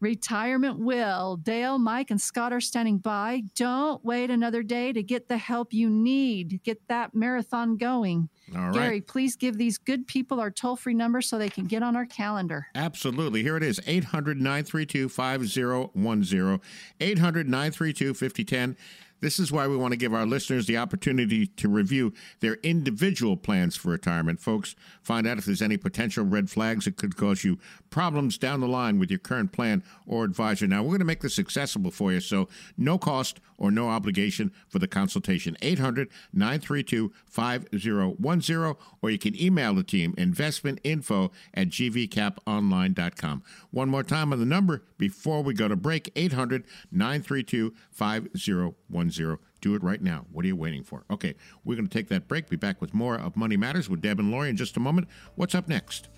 [0.00, 1.36] Retirement will.
[1.36, 3.42] Dale, Mike, and Scott are standing by.
[3.54, 6.60] Don't wait another day to get the help you need.
[6.62, 8.28] Get that marathon going.
[8.54, 8.74] All right.
[8.74, 11.96] Gary, please give these good people our toll free number so they can get on
[11.96, 12.66] our calendar.
[12.74, 13.42] Absolutely.
[13.42, 16.60] Here it is 800 932 5010.
[17.00, 18.76] 800 932 5010.
[19.20, 23.36] This is why we want to give our listeners the opportunity to review their individual
[23.36, 24.40] plans for retirement.
[24.40, 28.60] Folks, find out if there's any potential red flags that could cause you problems down
[28.60, 30.66] the line with your current plan or advisor.
[30.66, 34.52] Now, we're going to make this accessible for you, so no cost or no obligation
[34.68, 35.56] for the consultation.
[35.62, 43.42] 800 932 5010, or you can email the team investmentinfo at gvcaponline.com.
[43.70, 49.05] One more time on the number before we go to break 800 932 5010.
[49.10, 50.26] Do it right now.
[50.32, 51.04] What are you waiting for?
[51.10, 52.48] Okay, we're going to take that break.
[52.48, 55.08] Be back with more of Money Matters with Deb and Laurie in just a moment.
[55.34, 56.08] What's up next?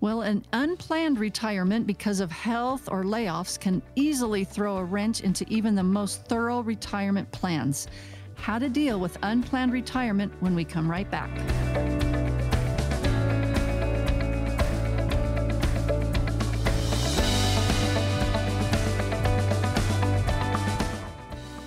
[0.00, 5.46] Well, an unplanned retirement because of health or layoffs can easily throw a wrench into
[5.48, 7.86] even the most thorough retirement plans.
[8.34, 11.30] How to deal with unplanned retirement when we come right back.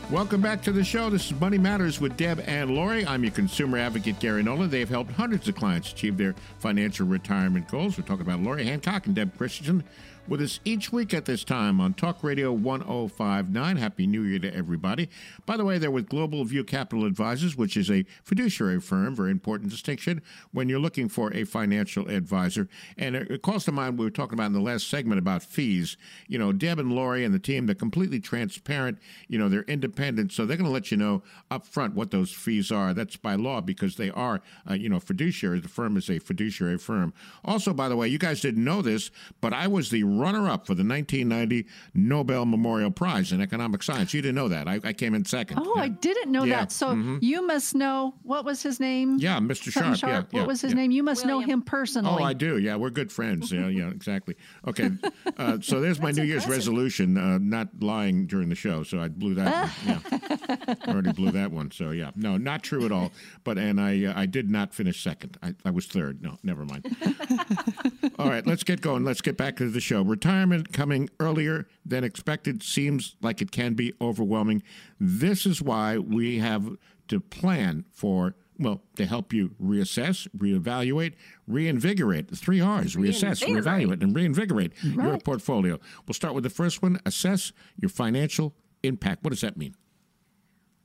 [0.09, 1.09] Welcome back to the show.
[1.09, 3.05] This is Money Matters with Deb and Laurie.
[3.05, 4.69] I'm your consumer advocate, Gary Nolan.
[4.69, 7.97] They've helped hundreds of clients achieve their financial retirement goals.
[7.97, 9.83] We're talking about Laurie Hancock and Deb Christensen
[10.27, 13.77] with us each week at this time on Talk Radio 1059.
[13.77, 15.09] Happy New Year to everybody.
[15.45, 19.31] By the way, they're with Global View Capital Advisors, which is a fiduciary firm, very
[19.31, 22.67] important distinction when you're looking for a financial advisor.
[22.97, 25.95] And it calls to mind, we were talking about in the last segment about fees.
[26.27, 28.97] You know, Deb and Laurie and the team, they're completely transparent.
[29.29, 32.31] You know, they're independent, so they're going to let you know up front what those
[32.31, 32.93] fees are.
[32.93, 35.61] That's by law because they are, uh, you know, fiduciary.
[35.61, 37.13] The firm is a fiduciary firm.
[37.45, 39.09] Also, by the way, you guys didn't know this,
[39.39, 44.13] but I was the runner up for the 1990 Nobel Memorial Prize in Economic Science.
[44.13, 44.67] You didn't know that.
[44.67, 45.59] I, I came in second.
[45.61, 45.83] Oh, yeah.
[45.83, 46.59] I didn't know Yeah.
[46.61, 46.71] that.
[46.71, 47.19] So Mhm.
[47.21, 49.17] you must know what was his name?
[49.19, 49.71] Yeah, Mr.
[49.71, 50.11] Something Sharpe.
[50.11, 50.39] Yeah, yeah.
[50.41, 50.77] what was his yeah.
[50.79, 50.91] name?
[50.91, 52.21] You must know him personally.
[52.21, 52.57] Oh, I do.
[52.57, 53.51] Yeah, we're good friends.
[53.51, 54.35] Yeah, yeah, exactly.
[54.67, 54.89] Okay,
[55.37, 56.67] uh, so there's my New Year's impressive.
[56.67, 58.83] resolution: uh, not lying during the show.
[58.83, 59.69] So I blew that.
[59.69, 59.71] one.
[59.87, 61.71] Yeah, I already blew that one.
[61.71, 63.11] So yeah, no, not true at all.
[63.43, 65.37] But and I uh, I did not finish second.
[65.43, 66.21] I, I was third.
[66.21, 66.85] No, never mind.
[68.19, 69.03] all right, let's get going.
[69.03, 70.01] Let's get back to the show.
[70.01, 74.63] Retirement coming earlier than expected seems like it can be overwhelming.
[74.99, 81.13] This is why we have to plan for well, to help you reassess, reevaluate,
[81.47, 82.29] reinvigorate.
[82.29, 85.79] The three R's reassess, reevaluate, and reinvigorate your portfolio.
[86.07, 89.23] We'll start with the first one assess your financial impact.
[89.23, 89.75] What does that mean?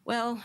[0.04, 0.42] Well,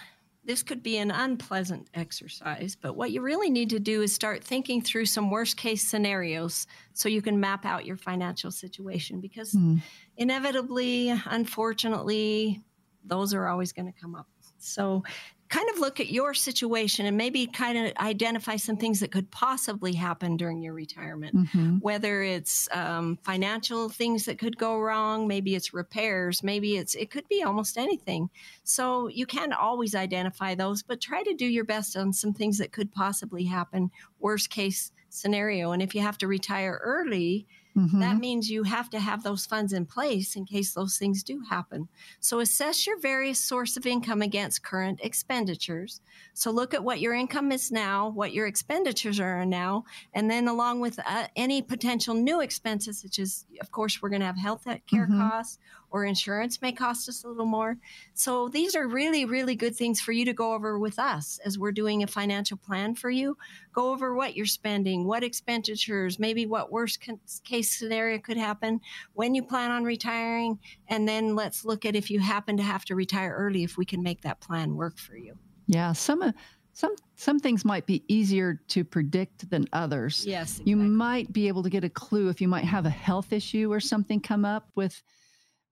[0.48, 4.46] this could be an unpleasant exercise, but what you really need to do is start
[4.46, 9.52] thinking through some worst case scenarios so you can map out your financial situation because
[9.52, 9.76] hmm.
[10.16, 12.62] inevitably, unfortunately,
[13.04, 14.28] those are always going to come up.
[14.58, 15.04] So,
[15.50, 19.30] kind of look at your situation and maybe kind of identify some things that could
[19.32, 21.36] possibly happen during your retirement.
[21.36, 21.82] Mhm.
[21.82, 27.10] whether it's um, financial things that could go wrong maybe it's repairs maybe it's it
[27.12, 28.30] could be almost anything.
[28.64, 32.58] So you can't always identify those but try to do your best on some things
[32.58, 35.72] that could possibly happen worst case scenario.
[35.72, 38.00] And if you have to retire early Mhm.
[38.00, 41.42] that means you have to have those funds in place in case those things do
[41.50, 41.90] happen.
[42.20, 46.02] So assess your various source of income against current expenditures.
[46.34, 50.48] So look at what your income is now, what your expenditures are now, and then
[50.48, 54.38] along with uh, any potential new expenses, such as, of course, we're going to have
[54.38, 55.08] health care Mhm.
[55.08, 55.58] costs
[55.90, 57.78] or insurance may cost us a little more.
[58.14, 61.58] So these are really, really good things for you to go over with us as
[61.58, 63.38] we're doing a financial plan for you.
[63.74, 67.00] Go over what you're spending, what expenditures, maybe what worst
[67.44, 68.82] case scenario could happen,
[69.14, 72.86] when you plan on retiring, and then let's look at if you happen to have
[72.86, 75.38] to retire early, if we can make that plan work for you.
[75.68, 76.32] Yeah, some uh,
[76.74, 80.26] some some things might be easier to predict than others.
[80.26, 80.62] Yes.
[80.64, 83.72] You might be able to get a clue if you might have a health issue
[83.72, 85.02] or something come up with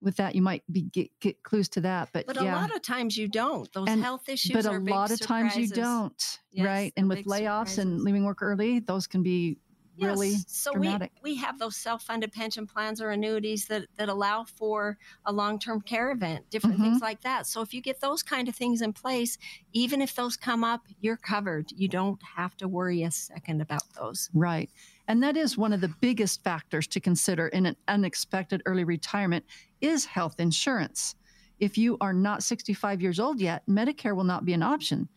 [0.05, 0.35] with that.
[0.35, 2.53] You might be get, get clues to that, but, But yeah.
[2.53, 3.69] a lot of times you don't.
[3.73, 6.93] Those And- health issues but a lot of times you don't, Yes, right?
[6.95, 9.57] And with layoffs and leaving work early, those can be
[9.97, 10.43] really Yes.
[10.49, 11.11] so dramatic.
[11.23, 15.79] we we have those self-funded pension plans or annuities that that allow for a long-term
[15.79, 16.83] care event different Mm-hmm.
[16.83, 19.37] things like that so if you get those kind of things in place
[19.71, 23.83] even if those come up you're covered you don't have to worry a second about
[23.97, 24.69] those Right.
[25.07, 29.45] And that is one of the biggest factors to consider in an unexpected early retirement
[29.81, 31.15] is health insurance.
[31.59, 35.07] If you are not 65 years old yet, Medicare will not be an option.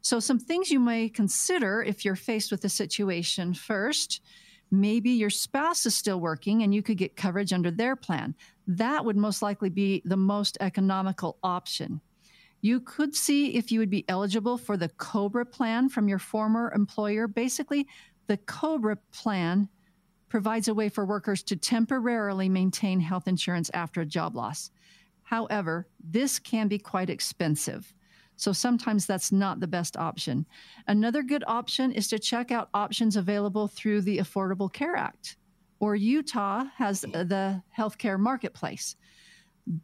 [0.00, 4.20] So some things you may consider if you're faced with a situation first,
[4.70, 8.34] maybe your spouse is still working and you could get coverage under their plan.
[8.66, 12.00] That would most likely be the most economical option.
[12.60, 16.72] You could see if you would be eligible for the COBRA plan from your former
[16.74, 17.28] employer.
[17.28, 17.86] Basically,
[18.26, 19.68] the COBRA plan
[20.28, 24.70] provides a way for workers to temporarily maintain health insurance after a job loss.
[25.22, 27.94] However, this can be quite expensive.
[28.36, 30.46] So sometimes that's not the best option.
[30.88, 35.36] Another good option is to check out options available through the Affordable Care Act,
[35.78, 38.96] or Utah has the healthcare marketplace.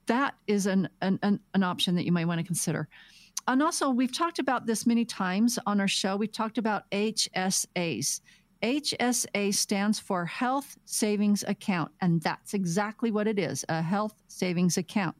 [0.06, 2.88] That is an, an, an, option that you might want to consider.
[3.50, 6.14] And also, we've talked about this many times on our show.
[6.14, 8.20] We've talked about HSAs.
[8.62, 14.76] HSA stands for Health Savings Account, and that's exactly what it is a health savings
[14.76, 15.16] account.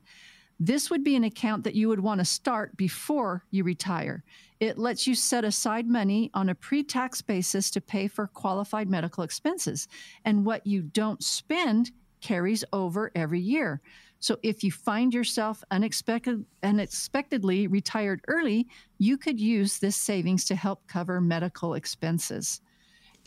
[0.60, 4.22] This would be an account that you would want to start before you retire.
[4.60, 8.88] It lets you set aside money on a pre tax basis to pay for qualified
[8.88, 9.88] medical expenses.
[10.24, 11.90] And what you don't spend
[12.20, 13.80] carries over every year.
[14.20, 20.54] So if you find yourself unexpected, unexpectedly retired early, you could use this savings to
[20.54, 22.60] help cover medical expenses.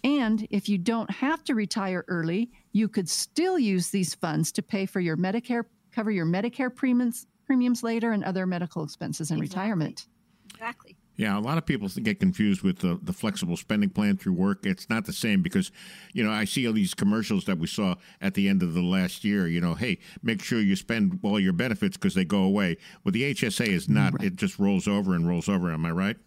[0.03, 4.62] And if you don't have to retire early, you could still use these funds to
[4.62, 9.39] pay for your Medicare, cover your Medicare premiums, premiums later and other medical expenses in
[9.39, 9.62] exactly.
[9.62, 10.08] retirement.
[10.53, 10.97] Exactly.
[11.15, 14.65] Yeah, a lot of people get confused with the, the flexible spending plan through work.
[14.65, 15.71] It's not the same because,
[16.12, 18.82] you know, I see all these commercials that we saw at the end of the
[18.82, 19.47] last year.
[19.47, 22.78] You know, hey, make sure you spend all your benefits because they go away.
[23.04, 24.13] Well, the HSA is not.
[24.13, 24.28] Right.
[24.28, 25.71] It just rolls over and rolls over.
[25.71, 26.17] Am I right?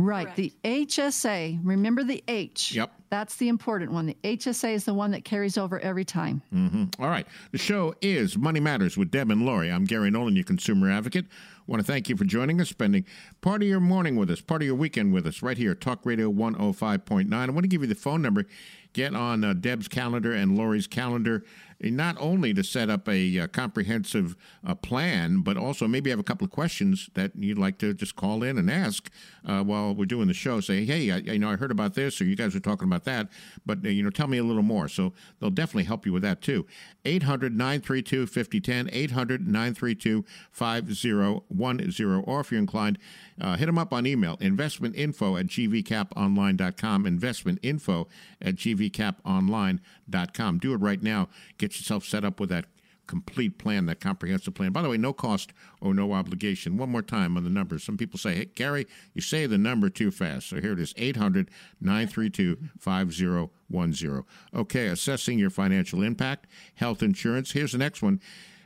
[0.00, 0.24] Right.
[0.24, 0.36] Correct.
[0.36, 2.72] The HSA, remember the H.
[2.74, 2.92] Yep.
[3.10, 4.06] That's the important one.
[4.06, 6.42] The HSA is the one that carries over every time.
[6.54, 7.02] Mm-hmm.
[7.02, 7.26] All right.
[7.50, 9.70] The show is Money Matters with Deb and Laurie.
[9.70, 11.26] I'm Gary Nolan, your consumer advocate.
[11.26, 13.04] I want to thank you for joining us, spending
[13.40, 16.00] part of your morning with us, part of your weekend with us, right here, Talk
[16.04, 17.32] Radio 105.9.
[17.32, 18.46] I want to give you the phone number.
[18.92, 21.44] Get on uh, Deb's calendar and Laurie's calendar
[21.82, 26.18] not only to set up a, a uh, comprehensive uh, plan, but also maybe have
[26.18, 29.10] a couple of questions that you'd like to just call in and ask
[29.46, 30.60] uh, while we're doing the show.
[30.60, 33.04] Say, hey, I, you know, I heard about this, or you guys are talking about
[33.04, 33.28] that,
[33.64, 34.88] but uh, you know, tell me a little more.
[34.88, 36.66] So they'll definitely help you with that too.
[37.04, 42.22] 800 932 5010, 800 932 5010.
[42.26, 42.98] Or if you're inclined,
[43.40, 48.08] uh, hit them up on email investmentinfo at gvcaponline.com, investmentinfo
[48.40, 50.58] at gvcaponline.com.
[50.58, 51.28] Do it right now.
[51.58, 52.66] Get yourself set up with that
[53.10, 54.70] complete plan, that comprehensive plan.
[54.70, 56.76] By the way, no cost or no obligation.
[56.76, 57.82] One more time on the numbers.
[57.82, 60.48] Some people say, hey, Gary, you say the number too fast.
[60.48, 61.50] So here it is 800
[61.80, 64.22] 932 5010.
[64.54, 67.50] Okay, assessing your financial impact, health insurance.
[67.50, 68.20] Here's the next one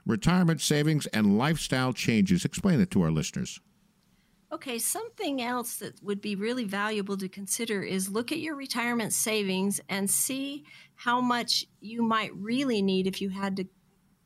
[0.04, 2.44] retirement savings and lifestyle changes.
[2.44, 3.60] Explain it to our listeners.
[4.54, 9.12] Okay, something else that would be really valuable to consider is look at your retirement
[9.12, 10.64] savings and see
[10.94, 13.66] how much you might really need if you had to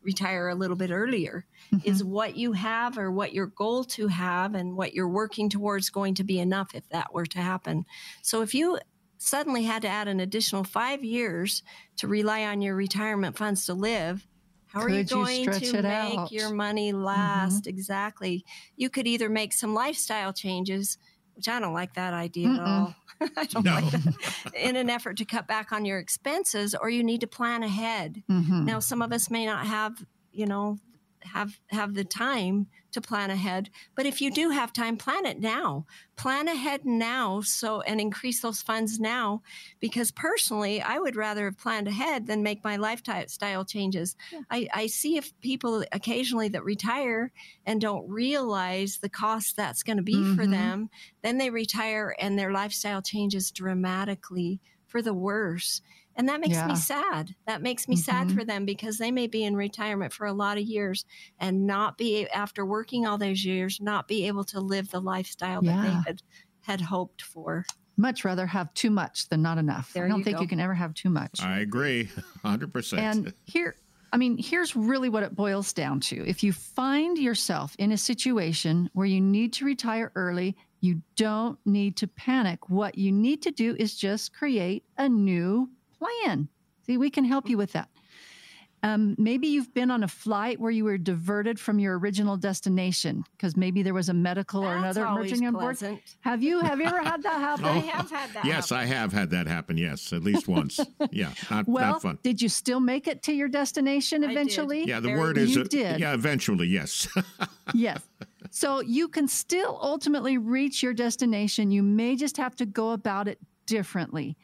[0.02, 1.46] retire a little bit earlier.
[1.72, 1.88] Mm-hmm.
[1.88, 5.88] Is what you have or what your goal to have and what you're working towards
[5.88, 7.86] going to be enough if that were to happen?
[8.20, 8.78] So if you
[9.16, 11.62] suddenly had to add an additional five years
[11.96, 14.27] to rely on your retirement funds to live,
[14.68, 16.33] how could are you going you to make out?
[16.33, 17.04] your money mm-hmm.
[17.04, 17.62] last?
[17.62, 17.70] Mm-hmm.
[17.70, 18.44] Exactly.
[18.76, 20.98] You could either make some lifestyle changes,
[21.35, 22.59] which I don't like that idea Mm-mm.
[22.59, 22.94] at all.
[23.37, 23.74] I don't no.
[23.74, 24.52] like that.
[24.54, 28.22] In an effort to cut back on your expenses, or you need to plan ahead.
[28.31, 28.64] Mm-hmm.
[28.64, 30.78] Now, some of us may not have, you know,
[31.24, 35.38] have have the time to plan ahead but if you do have time plan it
[35.38, 35.85] now
[36.16, 39.42] plan ahead now so and increase those funds now
[39.81, 44.40] because personally i would rather have planned ahead than make my lifestyle changes yeah.
[44.50, 47.33] I, I see if people occasionally that retire
[47.66, 50.37] and don't realize the cost that's going to be mm-hmm.
[50.37, 50.88] for them
[51.22, 55.83] then they retire and their lifestyle changes dramatically for the worse
[56.18, 56.66] and that makes yeah.
[56.66, 57.35] me sad.
[57.46, 58.28] That makes me mm-hmm.
[58.28, 61.04] sad for them because they may be in retirement for a lot of years
[61.38, 65.64] and not be, after working all those years, not be able to live the lifestyle
[65.64, 65.76] yeah.
[65.76, 66.22] that they had,
[66.62, 67.64] had hoped for.
[67.96, 69.92] Much rather have too much than not enough.
[69.92, 70.42] There I don't you think go.
[70.42, 71.40] you can ever have too much.
[71.40, 72.11] I agree
[72.44, 72.98] 100%.
[72.98, 73.76] And here,
[74.12, 76.28] I mean, here's really what it boils down to.
[76.28, 81.59] If you find yourself in a situation where you need to retire early, you don't
[81.64, 82.68] need to panic.
[82.68, 86.48] What you need to do is just create a new plan.
[86.87, 87.88] See, we can help you with that.
[88.82, 93.24] Um, maybe you've been on a flight where you were diverted from your original destination
[93.32, 95.78] because maybe there was a medical That's or another emergency on board.
[96.20, 97.64] Have you have you ever had that happen?
[97.64, 98.44] I have had that.
[98.44, 98.84] Yes, happen.
[98.84, 99.76] I have had that happen.
[99.76, 100.78] Yes, at least once.
[101.11, 102.18] yeah, not, well, not fun.
[102.22, 104.84] Did you still make it to your destination eventually?
[104.84, 105.98] Yeah, the Very word is you a, did.
[105.98, 107.08] Yeah, eventually, yes.
[107.74, 108.00] yes.
[108.50, 111.72] So you can still ultimately reach your destination.
[111.72, 114.37] You may just have to go about it differently.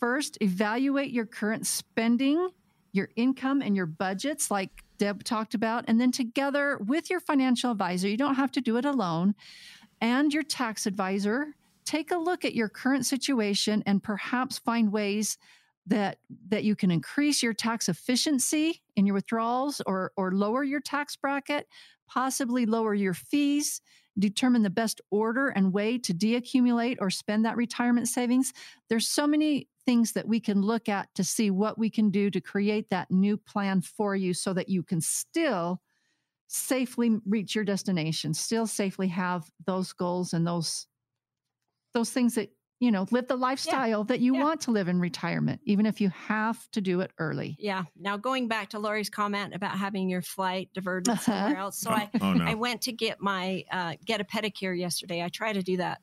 [0.00, 2.48] First, evaluate your current spending,
[2.92, 5.84] your income, and your budgets, like Deb talked about.
[5.86, 9.34] And then, together with your financial advisor, you don't have to do it alone,
[10.00, 15.36] and your tax advisor, take a look at your current situation and perhaps find ways
[15.86, 20.80] that that you can increase your tax efficiency in your withdrawals or or lower your
[20.80, 21.66] tax bracket,
[22.08, 23.80] possibly lower your fees,
[24.18, 28.52] determine the best order and way to deaccumulate or spend that retirement savings.
[28.88, 32.30] There's so many things that we can look at to see what we can do
[32.30, 35.80] to create that new plan for you so that you can still
[36.48, 40.86] safely reach your destination, still safely have those goals and those
[41.94, 44.42] those things that you know live the lifestyle that you yeah.
[44.42, 47.84] want to live in retirement even if you have to do it early Yeah.
[47.98, 51.20] Now going back to Laurie's comment about having your flight diverted Uh-huh.
[51.20, 51.78] somewhere else.
[51.78, 52.44] So I, oh no.
[52.44, 55.22] I went to get my uh, get a pedicure yesterday.
[55.22, 56.00] I try to do that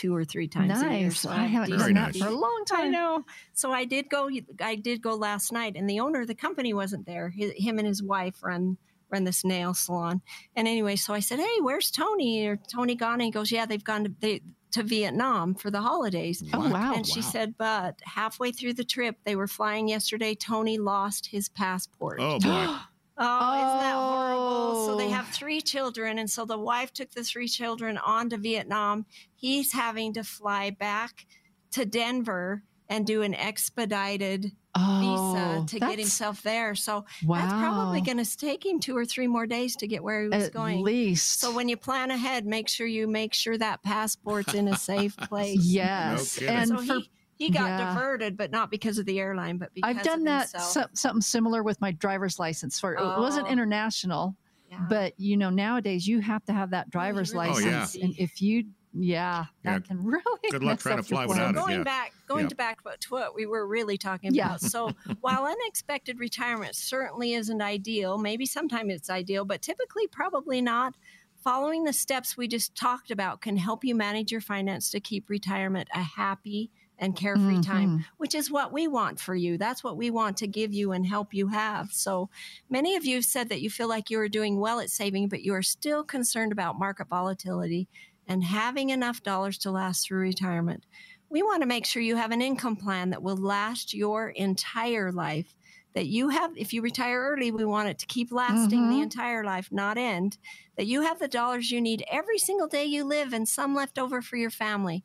[0.00, 1.08] two or three times a year.
[1.08, 2.18] nice So i haven't do done Very that nice.
[2.22, 2.78] for a long time.
[2.80, 3.24] I time know.
[3.52, 4.30] So I did go.
[4.60, 7.32] I did go last night, and the owner of the company wasn't there.
[7.38, 8.78] Hi him and his wife run
[9.10, 10.22] run this nail salon.
[10.56, 12.46] And anyway, so I said, "Hey, where's Tony?
[12.46, 14.40] Or Tony gone?" And he goes, "Yeah, they've gone to they,
[14.72, 19.16] to Vietnam for the holidays." oh wow And she said, "But halfway through the trip,
[19.24, 20.34] they were flying yesterday.
[20.34, 22.76] Tony lost his passport." Oh boy.
[23.20, 24.86] Oh, isn't that horrible?
[24.86, 25.10] So they Oh.
[25.10, 29.04] have three children, and so the wife took the three children on to Vietnam.
[29.36, 31.26] He's having to fly back
[31.72, 36.74] to Denver and do an expedited oh, visa to get himself there.
[36.74, 40.02] So wow that's probably going to take him two or three more days to get
[40.02, 40.44] where he was going.
[40.46, 40.82] at going.
[40.84, 44.76] least So when you plan ahead, make sure you make sure that passport's in a
[44.76, 45.60] safe place.
[45.62, 46.56] yes kidding.
[46.56, 47.10] and so for he,
[47.40, 47.94] he got yeah.
[47.94, 51.22] diverted, but not because of the airline, but because I've done of that so, something
[51.22, 53.50] similar with my driver's license for it wasn't Oh.
[53.50, 54.36] international
[54.70, 54.86] Yeah.
[54.88, 57.80] but you know nowadays you have to have that oh, driver's really Oh, yeah.
[57.80, 59.78] license and if you yeah that Yeah.
[59.80, 61.28] can really Good luck mess trying to fly plan.
[61.38, 61.54] without it.
[61.54, 61.82] going yeah.
[61.84, 62.48] back going Yeah.
[62.50, 64.46] to back to what we were really talking Yeah.
[64.46, 64.90] about so
[65.22, 70.94] while unexpected retirement certainly isn't ideal maybe sometimes it's ideal but typically probably not
[71.42, 75.30] following the steps we just talked about can help you manage your finance to keep
[75.30, 76.70] retirement a happy
[77.00, 78.06] and carefree time Mhm.
[78.18, 81.06] which is what we want for you that's what we want to give you and
[81.06, 82.30] help you have so
[82.68, 85.28] many of you have said that you feel like you are doing well at saving
[85.28, 87.88] but you are still concerned about market volatility
[88.26, 90.86] and having enough dollars to last through retirement
[91.28, 95.12] we want to make sure you have an income plan that will last your entire
[95.12, 95.56] life.
[95.94, 99.00] That you have, if you retire early, we want it to keep lasting the Mhm.
[99.00, 100.38] entire life, not end.
[100.76, 103.98] That you have the dollars you need every single day you live and some left
[103.98, 105.04] over for your family.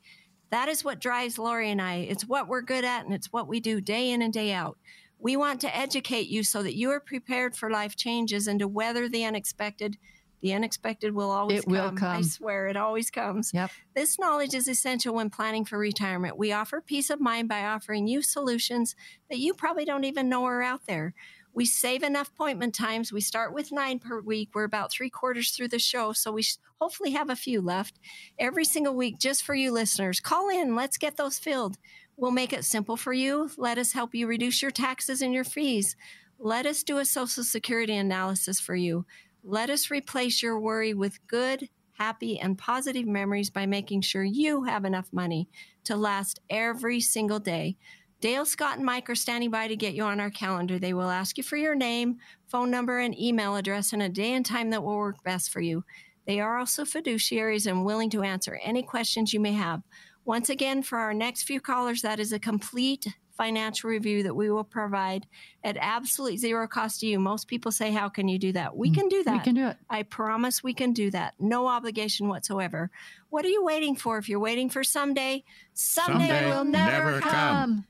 [0.51, 1.95] That is what drives Laurie and I.
[1.95, 4.77] It's what we're good at and it's what we do day in and day out.
[5.19, 8.67] We want to educate you so that you are prepared for life changes and to
[8.67, 9.97] weather the unexpected.
[10.41, 12.17] The unexpected will always It will come.
[12.17, 13.51] I swear it always comes.
[13.53, 13.71] Yep.
[13.95, 16.37] This knowledge is essential when planning for retirement.
[16.37, 18.95] We offer peace of mind by offering you solutions
[19.29, 21.15] that you probably don't even know are out there.
[21.55, 23.13] We save enough appointment times.
[23.13, 24.49] We start with nine per week.
[24.53, 26.43] We're about three quarters through the show, so we
[26.81, 27.97] hopefully have a few left
[28.37, 30.19] every single week just for you listeners.
[30.19, 30.75] Call in.
[30.75, 31.77] Let's get those filled.
[32.17, 33.49] We'll make it simple for you.
[33.57, 35.95] Let us help you reduce your taxes and your fees.
[36.37, 39.05] Let us do a Social Security analysis for you.
[39.41, 44.63] Let us replace your worry with good, happy, and positive memories by making sure you
[44.63, 45.47] have enough money
[45.85, 47.77] to last every single day.
[48.21, 50.79] Dale, Scott, and Mike are standing by to get you on our calendar.
[50.79, 54.33] They will ask you for your name, phone number, and email address and a day
[54.33, 55.83] and time that will work best for you.
[56.25, 59.83] They are also fiduciaries and willing to answer any questions you may have.
[60.23, 63.05] Once again, for our next few callers, that is a complete
[63.37, 65.27] financial review that we will provide
[65.63, 67.19] at absolute zero cost to you.
[67.19, 68.75] Most people say, How can you do that?
[68.75, 69.33] We mm, can do that.
[69.33, 71.33] we can do it I promise we can do that.
[71.39, 72.89] No obligation whatsoever.
[73.29, 74.17] What are you waiting for?
[74.17, 75.43] If you're waiting for someday,
[75.73, 77.31] someday, Someday will never never come.
[77.31, 77.85] come.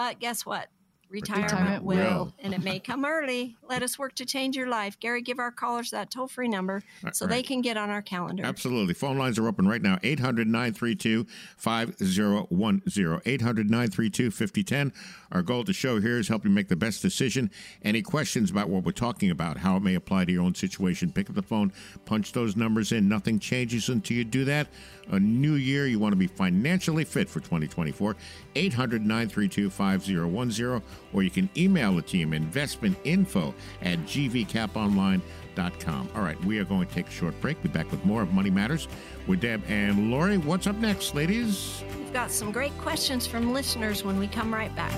[0.00, 0.68] But guess what?
[1.10, 2.32] Retirement, Retirement will, will.
[2.38, 3.56] and it may come early.
[3.68, 4.98] Let us work to change your life.
[5.00, 8.44] Gary, give our callers that toll free number so they can get on our calendar.
[8.44, 8.94] Absolutely.
[8.94, 13.20] Phone lines are open right now 800 932 5010.
[13.24, 14.92] 800 932 5010.
[15.32, 17.50] Our goal to show here is help you make the best decision.
[17.82, 21.10] Any questions about what we're talking about, how it may apply to your own situation,
[21.12, 21.72] pick up the phone,
[22.04, 23.08] punch those numbers in.
[23.08, 24.68] Nothing changes until you do that.
[25.10, 28.14] A new year, you want to be financially fit for 2024.
[28.54, 30.82] 800 932 5010.
[31.12, 36.08] Or you can email the team investmentinfo at gvcaponline.com.
[36.14, 37.62] All right, we are going to take a short break.
[37.62, 38.88] Be back with more of Money Matters
[39.26, 40.38] with Deb and Laurie.
[40.38, 41.82] What's up next, ladies?
[41.96, 44.90] We've got some great questions from listeners when we come right back.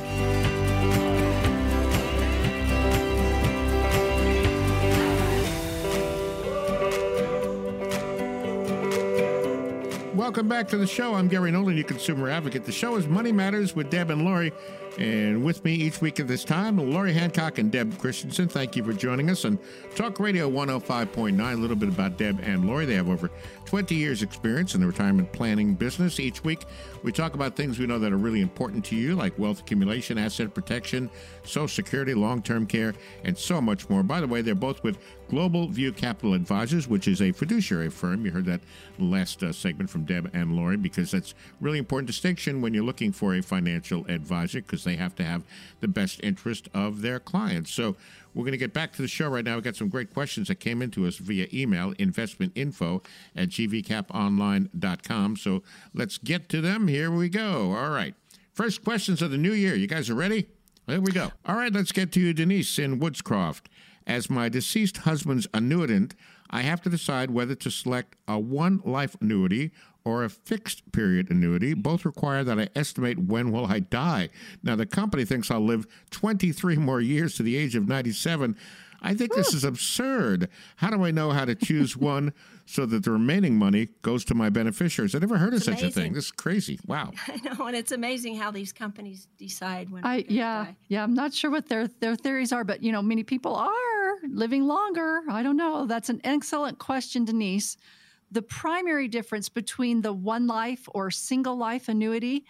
[10.14, 11.14] Welcome back to the show.
[11.14, 12.64] I'm Gary Nolan, your consumer advocate.
[12.64, 14.52] The show is Money Matters with Deb and Laurie.
[14.99, 18.49] And with me each week at this time, Laurie Hancock and Deb Christensen.
[18.49, 19.59] Thank you for joining us on
[19.95, 21.53] Talk Radio 105.9.
[21.53, 22.84] A little bit about Deb and Laurie.
[22.84, 23.30] They have over
[23.64, 26.20] 20 years' experience in the retirement planning business.
[26.20, 26.66] Each week,
[27.03, 30.18] we talk about things we know that are really important to you, like wealth accumulation,
[30.18, 31.09] asset protection,
[31.43, 34.03] Social Security, long term care, and so much more.
[34.03, 34.99] By the way, they're both with
[35.33, 38.26] Global View Capital Advisors, which is a fiduciary firm.
[38.26, 38.61] You heard that
[38.99, 43.12] last uh, segment from Deb and Laurie because that's really important distinction when you're looking
[43.12, 45.43] for a financial advisor because they have to have
[45.80, 47.72] the best interest of their clients.
[47.72, 47.97] So
[48.35, 49.55] we're going to get back to the show right now.
[49.55, 53.03] We've got some great questions that came into us via email, investmentinfo
[53.35, 55.37] at gvcaponline.com.
[55.39, 55.62] So
[55.95, 56.89] let's get to them.
[56.89, 57.72] Here we go.
[57.72, 58.14] All right.
[58.53, 59.74] First questions of the new year.
[59.74, 60.49] You guys are ready?
[60.87, 61.30] There we go.
[61.47, 63.62] All right, let's get to you, Denise in Woods Cross.
[64.07, 66.12] As my deceased husband's annuitant,
[66.50, 69.70] I have to decide whether to select a one life annuity
[70.05, 71.74] or a fixed period annuity.
[71.74, 74.28] Both require that I estimate when will I die.
[74.62, 78.57] Now the company thinks I'll live 23 more years to the age of 97.
[79.05, 80.48] I think this is absurd.
[80.76, 82.32] How do I know how to choose one
[82.66, 85.14] so that the remaining money goes to my beneficiaries?
[85.14, 86.12] I never heard of It's such a thing.
[86.12, 86.78] This is crazy.
[86.86, 87.11] Wow.
[87.28, 90.05] I know, and it's amazing how these companies decide when.
[90.05, 90.76] I they're yeah die.
[90.86, 93.68] yeah I'm not sure what their their theories are, but you know many people are
[94.29, 95.23] living longer.
[95.29, 95.87] I don't know.
[95.87, 97.77] That's an excellent question, Denise.
[98.31, 102.45] The primary difference between the one life or single life annuity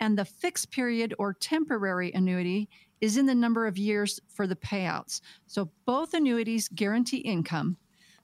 [0.00, 2.68] and the fixed period or temporary annuity
[3.00, 5.20] is in the number of years for the payouts.
[5.46, 7.76] So both annuities guarantee income,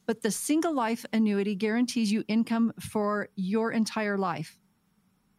[0.06, 4.58] but the single life annuity guarantees you income for your entire life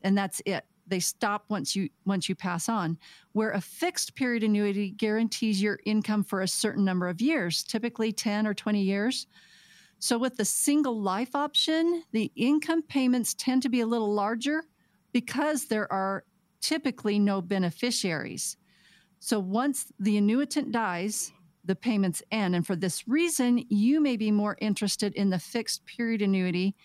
[0.03, 2.99] and that's it they stop once you once you pass on
[3.31, 8.11] where a fixed period annuity guarantees your income for a certain number of years typically
[8.11, 9.25] 10 or 20 years.
[9.97, 14.65] So with the single life option the income payments tend to be a little larger
[15.13, 16.25] because there are
[16.61, 18.55] typically no beneficiaries.
[19.19, 21.33] So once the annuitant dies
[21.65, 22.55] the payments end.
[22.55, 26.75] And for this reason you may be more interested in the fixed period annuity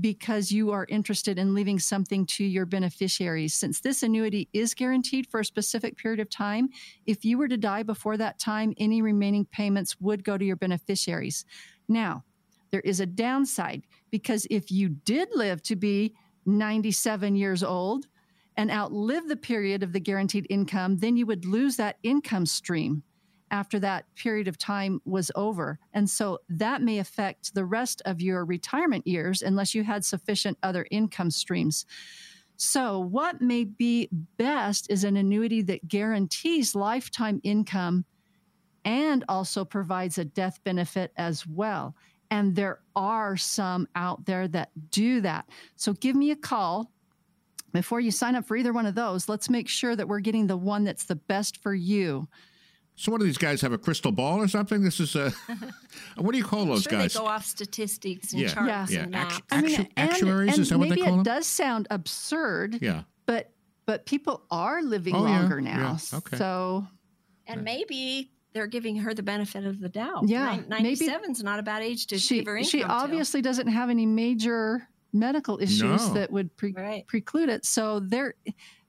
[0.00, 3.54] because you are interested in leaving something to your beneficiaries.
[3.54, 6.70] Since this annuity is guaranteed for a specific period of time,
[7.06, 10.56] if you were to die before that time, any remaining payments would go to your
[10.56, 11.44] beneficiaries.
[11.88, 12.24] Now,
[12.70, 16.14] there is a downside because if you did live to be
[16.44, 18.06] 97 years old
[18.56, 23.04] and outlive the period of the guaranteed income, then you would lose that income stream
[23.54, 25.78] after that period of time was over.
[25.92, 30.58] And so that may affect the rest of your retirement years unless you had sufficient
[30.60, 31.86] other income streams.
[32.56, 38.04] So, what may be best is an annuity that guarantees lifetime income
[38.84, 41.94] and also provides a death benefit as well.
[42.30, 45.48] And there are some out there that do that.
[45.76, 46.90] So, give me a call
[47.72, 49.28] before you sign up for either one of those.
[49.28, 52.28] Let's make sure that we're getting the one that's the best for you.
[52.96, 54.82] So what do these guys have a crystal ball or something?
[54.82, 55.30] This is a
[56.16, 57.12] what do you call those sure guys?
[57.14, 58.48] they go off statistics and Yeah.
[58.54, 58.98] charts Yeah.
[58.98, 59.46] Yeah, and actu- maps.
[59.50, 61.22] I mean, Actu- and- actuaries, and is that what they maybe call it them?
[61.24, 63.02] does sound absurd, Yeah.
[63.26, 63.50] but
[63.86, 65.98] but people are living Oh, yeah, longer now.
[66.12, 66.36] yeah, okay.
[66.38, 66.86] So
[67.46, 70.28] and maybe they're giving her the benefit of the doubt.
[70.28, 72.70] Yeah, Nin- maybe- 97 is not a bad age to she give her income.
[72.70, 72.86] she to.
[72.88, 76.14] obviously doesn't have any major medical issues No.
[76.14, 77.06] that would pre- Right.
[77.08, 77.66] preclude it.
[77.66, 78.34] So there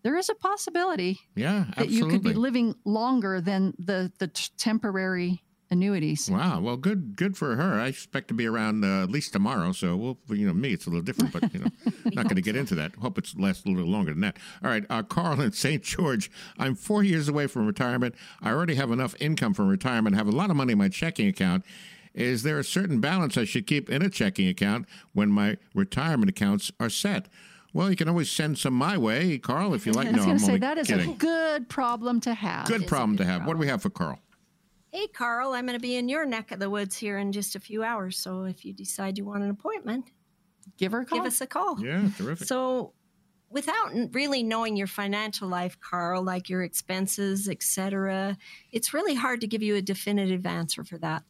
[0.06, 1.86] there is a possibility Yeah, absolutely.
[1.88, 5.42] that you could be living longer than the the t- temporary
[5.72, 6.30] annuities.
[6.30, 6.60] Wow.
[6.62, 7.80] Well, good, good for her.
[7.82, 9.72] I expect to be around uh, at least tomorrow.
[9.72, 11.72] So, we'll, you know, me, it's a little different, but you know,
[12.14, 12.94] not going to get into that.
[12.96, 14.38] Hope it lasts a little longer than that.
[14.64, 15.82] All right, uh, Carl in St.
[15.82, 16.30] George.
[16.60, 18.14] I'm four years away from retirement.
[18.44, 20.16] I already have enough income from retirement.
[20.16, 21.66] Have a lot of money in my checking account.
[22.14, 26.30] Is there a certain balance I should keep in a checking account when my retirement
[26.30, 27.28] accounts are set?
[27.76, 30.08] Well, you can always send some my way, Carl, if you like.
[30.08, 31.12] I no, was I'm going to say that is kidding.
[31.12, 32.68] a good problem to have.
[32.68, 33.46] Good is a problem to good have.
[33.46, 34.18] What do we have for Carl?
[34.94, 37.58] Hey, Carl, I'm going to be in your neck of the woods here in just
[37.58, 38.18] a few hours.
[38.18, 40.10] So if you decide you want an appointment,
[40.78, 41.20] Give her a call.
[41.20, 41.78] give us a call.
[41.84, 42.48] Yeah, terrific.
[42.48, 42.94] So,
[43.50, 48.38] without really knowing your financial life, Carl, like your expenses, etc.,
[48.72, 51.24] it's really hard to give you a definitive answer for that.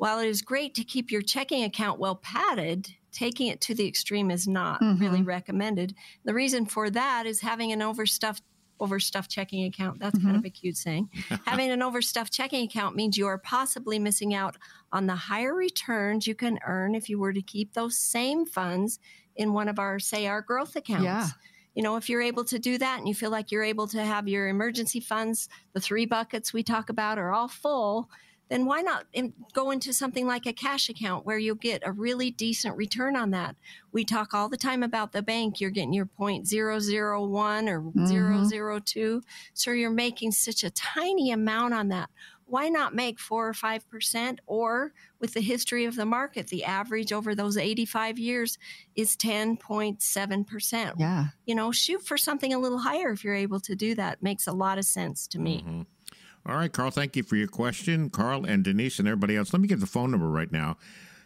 [0.00, 3.86] While it is great to keep your checking account well padded, taking it to the
[3.86, 5.24] extreme is not really mm-hmm.
[5.24, 5.94] recommended.
[6.24, 8.42] The reason for that is having an overstuffed
[8.80, 10.00] overstuffed checking account.
[10.00, 10.46] That's kind of mm-hmm.
[10.46, 11.10] a cute saying.
[11.44, 14.56] having an overstuffed checking account means you are possibly missing out
[14.90, 19.00] on the higher returns you can earn if you were to keep those same funds
[19.36, 21.04] in one of our say our growth accounts.
[21.04, 21.28] Yeah.
[21.74, 24.02] You know, if you're able to do that and you feel like you're able to
[24.02, 28.08] have your emergency funds, the three buckets we talk about are all full,
[28.50, 29.06] then why not
[29.54, 33.30] go into something like a cash account where you'll get a really decent return on
[33.30, 33.56] that?
[33.92, 35.60] We talk all the time about the bank.
[35.60, 38.06] You're getting your point zero zero one or mm-hmm.
[38.06, 39.22] zero zero two,
[39.54, 42.10] so you're making such a tiny amount on that
[42.50, 44.40] why not make four or five percent?
[44.46, 48.58] Or with the history of the market, the average over those 85 years
[48.96, 50.96] is 10.7 percent.
[50.98, 51.26] Yeah.
[51.46, 54.22] You know, shoot for something a little higher if you're able to do that.
[54.22, 55.62] Makes a lot of sense to me.
[55.66, 55.82] Mm-hmm.
[56.50, 58.10] All right, Carl, thank you for your question.
[58.10, 59.52] Carl and Denise and everybody else.
[59.52, 60.78] Let me give the phone number right now.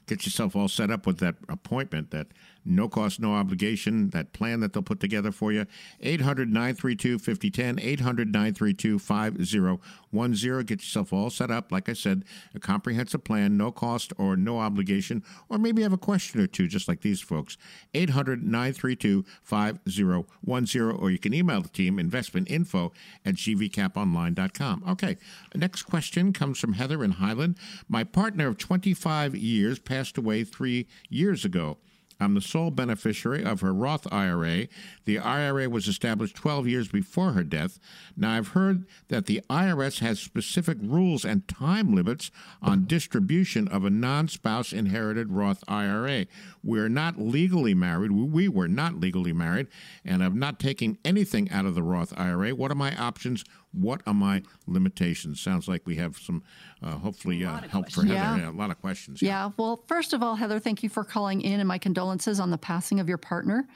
[0.07, 2.27] Get yourself all set up with that appointment that
[2.65, 5.67] no cost, no obligation, that plan that they'll put together for you.
[6.01, 10.65] 800 932 5010, 800 932 5010.
[10.65, 11.73] Get yourself all set up.
[11.73, 15.99] Like I said, a comprehensive plan, no cost or no obligation, or maybe have a
[15.99, 17.57] question or two, just like these folks.
[17.95, 22.93] 800 932 5010, or you can email the team, investmentinfo
[23.25, 24.85] at gvcaponline.com.
[24.89, 25.17] Okay,
[25.55, 27.57] next question comes from Heather in Highland.
[27.89, 31.79] My partner of 25 years passed away three years ago.
[32.21, 34.69] I'm the sole beneficiary of her Roth IRA.
[35.05, 37.79] The IRA was established 12 years before her death.
[38.17, 42.31] Now, I've heard that the IRS has specific rules and time limits
[42.63, 46.27] on distribution of a non spouse inherited Roth IRA.
[46.63, 48.13] We're not legally married.
[48.13, 49.69] We were not legally married,
[50.05, 52.55] and I'm not taking anything out of the Roth IRA.
[52.55, 53.45] What are my options?
[53.75, 55.41] What are my limitations?
[55.41, 56.43] Sounds like we have some,
[56.83, 58.15] uh, hopefully, uh, help for Heather.
[58.15, 58.37] Yeah.
[58.37, 58.51] yeah.
[58.51, 59.21] a lot of questions.
[59.21, 59.47] Yeah.
[59.47, 59.51] yeah.
[59.57, 62.59] Well, first of all, Heather, thank you for calling in and my condolences on the
[62.59, 63.67] passing of your partner.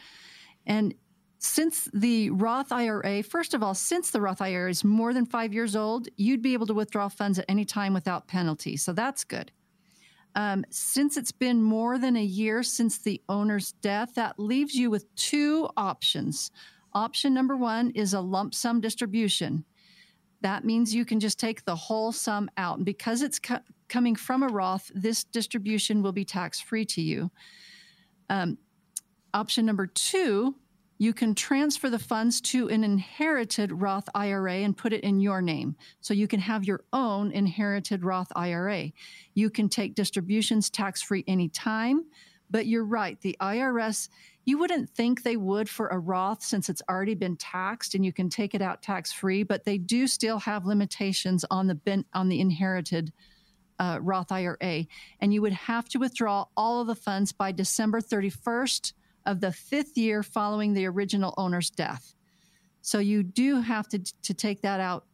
[0.67, 0.95] And
[1.39, 5.55] since the Roth IRA, first of all, since the Roth IRA is more than five
[5.55, 8.77] years old, you'd be able to withdraw funds at any time without penalty.
[8.77, 9.53] So that's good.
[10.35, 14.91] Um, since it's been more than a year since the owner's death, that leaves you
[14.91, 16.51] with two options.
[16.93, 19.65] Option number one is a lump sum distribution
[20.41, 22.77] that means you can just take the whole sum out.
[22.77, 27.01] And because it's co- coming from a Roth, this distribution will be tax free to
[27.01, 27.31] you.
[28.31, 28.59] Um,
[29.35, 30.55] option number two,
[30.99, 35.41] you can transfer the funds to an inherited Roth IRA and put it in your
[35.41, 35.77] name.
[36.01, 38.91] So you can have your own inherited Roth IRA.
[39.35, 42.05] You can take distributions tax free anytime.
[42.51, 44.09] But you're right, the IRS
[44.49, 48.15] you wouldn't think they would for a Roth since it's already been taxed and you
[48.15, 52.07] can take it out tax free, but they do still have limitations on the ben,
[52.15, 53.13] on the inherited
[53.79, 54.87] uh, Roth IRA,
[55.21, 58.95] and you would have to withdraw all of the funds by December 31st
[59.27, 62.15] of the fifth year following the original owner's death.
[62.81, 65.05] So you do have to to take that out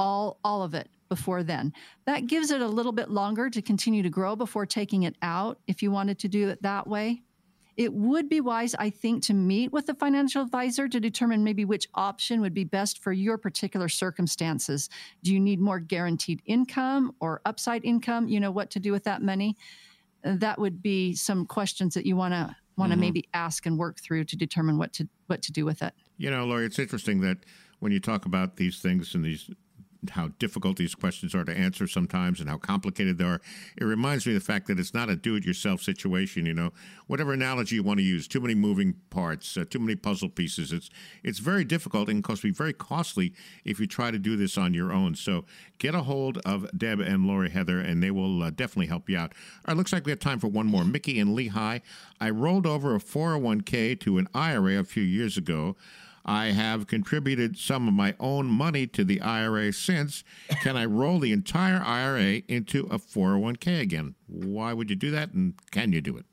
[0.00, 1.72] all all of it before then.
[2.06, 5.58] That gives it a little bit longer to continue to grow before taking it out
[5.66, 7.22] if you wanted to do it that way
[7.76, 11.64] it would be wise, I think, to meet with a financial advisor to determine maybe
[11.64, 14.88] which option would be best for your particular circumstances.
[15.22, 18.28] Do you need more guaranteed income or upside income?
[18.28, 19.56] You know what to do with that money.
[20.22, 23.00] That would be some questions that you want to want to mm-hmm.
[23.00, 25.94] maybe ask and work through to determine what to what to do with it.
[26.16, 27.38] You know, Laurie, it's interesting that
[27.80, 29.50] when you talk about these things and these
[30.10, 33.40] how difficult these questions are to answer sometimes and how complicated they are.
[33.76, 36.46] It reminds me of the fact that it's not a do-it-yourself situation.
[36.46, 36.72] You know,
[37.06, 40.72] whatever analogy you want to use, too many moving parts, uh, too many puzzle pieces.
[40.72, 40.90] It's
[41.22, 43.32] it's very difficult and can be very costly
[43.64, 45.14] if you try to do this on your own.
[45.14, 45.44] So
[45.78, 49.18] get a hold of Deb and Laurie Heather, and they will uh, definitely help you
[49.18, 49.32] out.
[49.32, 50.84] All right, looks like we have time for one more.
[50.84, 51.80] Mickey and Lehi.
[52.20, 55.76] I rolled over a 401k to an IRA a few years ago.
[56.24, 60.24] I have contributed some of my own money to the IRA since.
[60.62, 64.14] Can I roll the entire IRA into a 401k again?
[64.26, 65.32] Why would you do that?
[65.32, 66.24] And can you do it?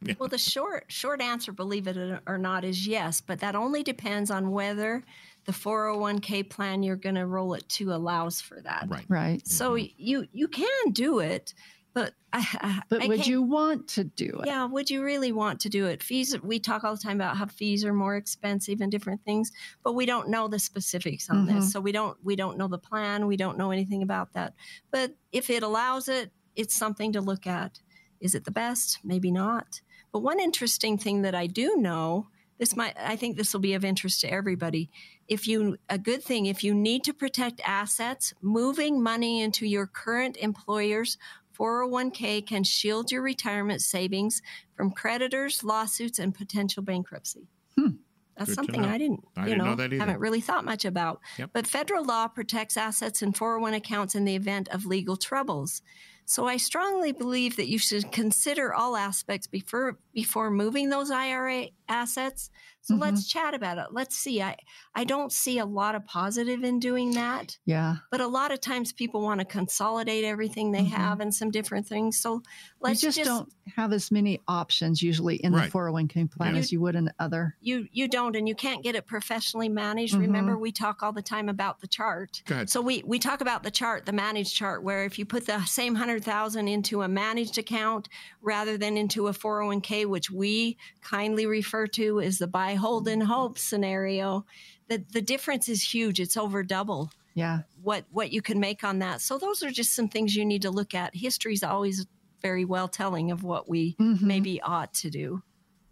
[0.00, 0.14] Yeah.
[0.18, 4.30] Well, the short short answer, believe it or not, is yes, but that only depends
[4.30, 5.02] on whether
[5.44, 8.86] the 401k plan you're going to roll it to allows for that.
[8.88, 9.04] Right.
[9.08, 9.48] Right.
[9.48, 9.92] So mm-hmm.
[9.96, 11.52] you you can do it,
[11.98, 14.46] but I, but I would you want to do it?
[14.46, 16.00] Yeah, would you really want to do it?
[16.00, 16.40] Fees.
[16.42, 19.50] We talk all the time about how fees are more expensive and different things,
[19.82, 21.56] but we don't know the specifics on mm-hmm.
[21.56, 21.72] this.
[21.72, 23.26] So we don't we don't know the plan.
[23.26, 24.54] We don't know anything about that.
[24.92, 27.80] But if it allows it, it's something to look at.
[28.20, 28.98] Is it the best?
[29.02, 29.80] Maybe not.
[30.12, 32.28] But one interesting thing that I do know
[32.58, 34.90] this might i think this will be of interest to everybody
[35.28, 39.86] if you a good thing if you need to protect assets moving money into your
[39.86, 41.16] current employer's
[41.58, 44.42] 401k can shield your retirement savings
[44.76, 47.48] from creditors, lawsuits, and potential bankruptcy.
[47.76, 47.96] Hmm.
[48.36, 51.20] That's Good something I didn't, I you didn't know, know haven't really thought much about.
[51.38, 51.50] Yep.
[51.52, 55.82] But federal law protects assets in 401 accounts in the event of legal troubles.
[56.24, 61.68] So I strongly believe that you should consider all aspects before before moving those IRA
[61.88, 62.50] assets
[62.88, 63.00] So Mhm.
[63.00, 63.88] let's chat about it.
[63.90, 64.40] Let's see.
[64.40, 64.56] I
[64.94, 67.96] I don't see a lot of positive in doing that, Yeah.
[68.10, 70.88] but a lot of times people want to consolidate everything they Mhm.
[70.90, 72.18] have and some different things.
[72.18, 72.42] So
[72.80, 75.66] let's you just, don't have as many options usually in Right.
[75.66, 76.60] the 401k plan Yeah.
[76.60, 77.56] as you would in other.
[77.60, 80.14] you you don't and you can't get it professionally managed.
[80.14, 80.20] Mhm.
[80.20, 82.42] Remember we talk all the time about the chart.
[82.46, 82.70] Go ahead.
[82.70, 85.62] So we we talk about the chart, the managed chart, where if you put the
[85.66, 88.08] same hundred thousand into a managed account
[88.40, 93.22] rather than into a 401k, which we kindly refer to as the buy, hold, and
[93.22, 94.44] hope scenario,
[94.88, 96.18] that the difference is huge.
[96.20, 97.60] It's over double Yeah.
[97.82, 99.20] what what you can make on that.
[99.20, 101.14] So those are just some things you need to look at.
[101.14, 102.06] History's always
[102.40, 104.22] very well telling of what we Mhm.
[104.22, 105.42] maybe ought to do.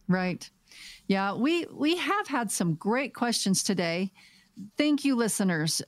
[0.08, 0.48] Right.
[1.08, 4.12] Yeah, we we have had some great questions today.
[4.76, 5.82] Thank you listeners.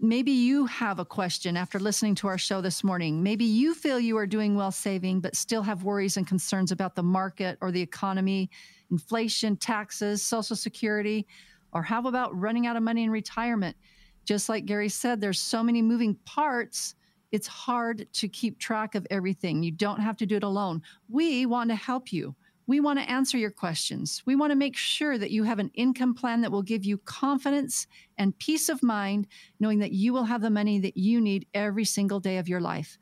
[0.00, 3.22] Maybe you have a question after listening to our show this morning.
[3.22, 6.94] Maybe you feel you are doing well saving but still have worries and concerns about
[6.94, 8.48] the market or the economy,
[8.90, 11.26] inflation, taxes, social security,
[11.72, 13.76] or how about running out of money in retirement?
[14.24, 16.94] Just like Gary said, there's so many moving parts.
[17.32, 19.62] It's hard to keep track of everything.
[19.62, 20.82] You don't have to do it alone.
[21.08, 22.34] We want to help you.
[22.66, 24.22] We want to answer your questions.
[24.26, 26.98] We want to make sure that you have an income plan that will give you
[26.98, 27.86] confidence
[28.18, 29.26] and peace of mind,
[29.58, 32.60] knowing that you will have the money that you need every single day of your
[32.60, 32.98] life.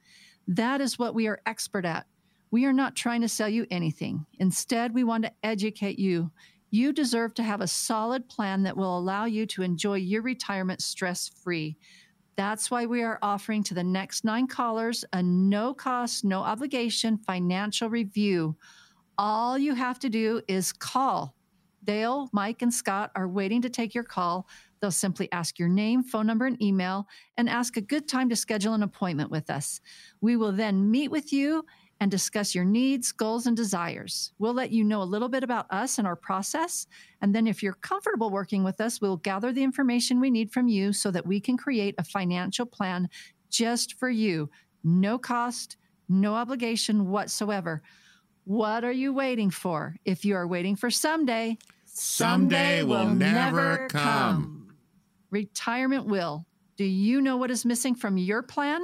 [0.46, 2.06] That is what we are expert at.
[2.56, 4.24] We are not trying to sell you anything.
[4.38, 6.30] Instead, we want to educate you.
[6.70, 10.80] You deserve to have a solid plan that will allow you to enjoy your retirement
[10.80, 11.76] stress free.
[12.34, 17.18] That's why we are offering to the next nine callers a no cost, no obligation
[17.18, 18.56] financial review.
[19.18, 21.36] All you have to do is call.
[21.84, 24.48] Dale, Mike, and Scott are waiting to take your call.
[24.80, 28.36] They'll simply ask your name, phone number, and email and ask a good time to
[28.36, 29.82] schedule an appointment with us.
[30.22, 31.66] We will then meet with you
[32.00, 34.32] and discuss your needs, goals, and desires.
[34.38, 36.86] We'll let you know a little bit about us and our process.
[37.22, 40.68] And then, if you're comfortable working with us, we'll gather the information we need from
[40.68, 43.08] you so that we can create a financial plan
[43.50, 44.50] just for you.
[44.84, 45.76] No cost,
[46.08, 47.82] no obligation whatsoever.
[48.44, 49.96] What are you waiting for?
[50.04, 51.58] If you are waiting for someday,
[51.98, 54.74] Someday will never come.
[55.30, 56.46] Retirement will.
[56.76, 58.82] Do you know what is missing from your plan?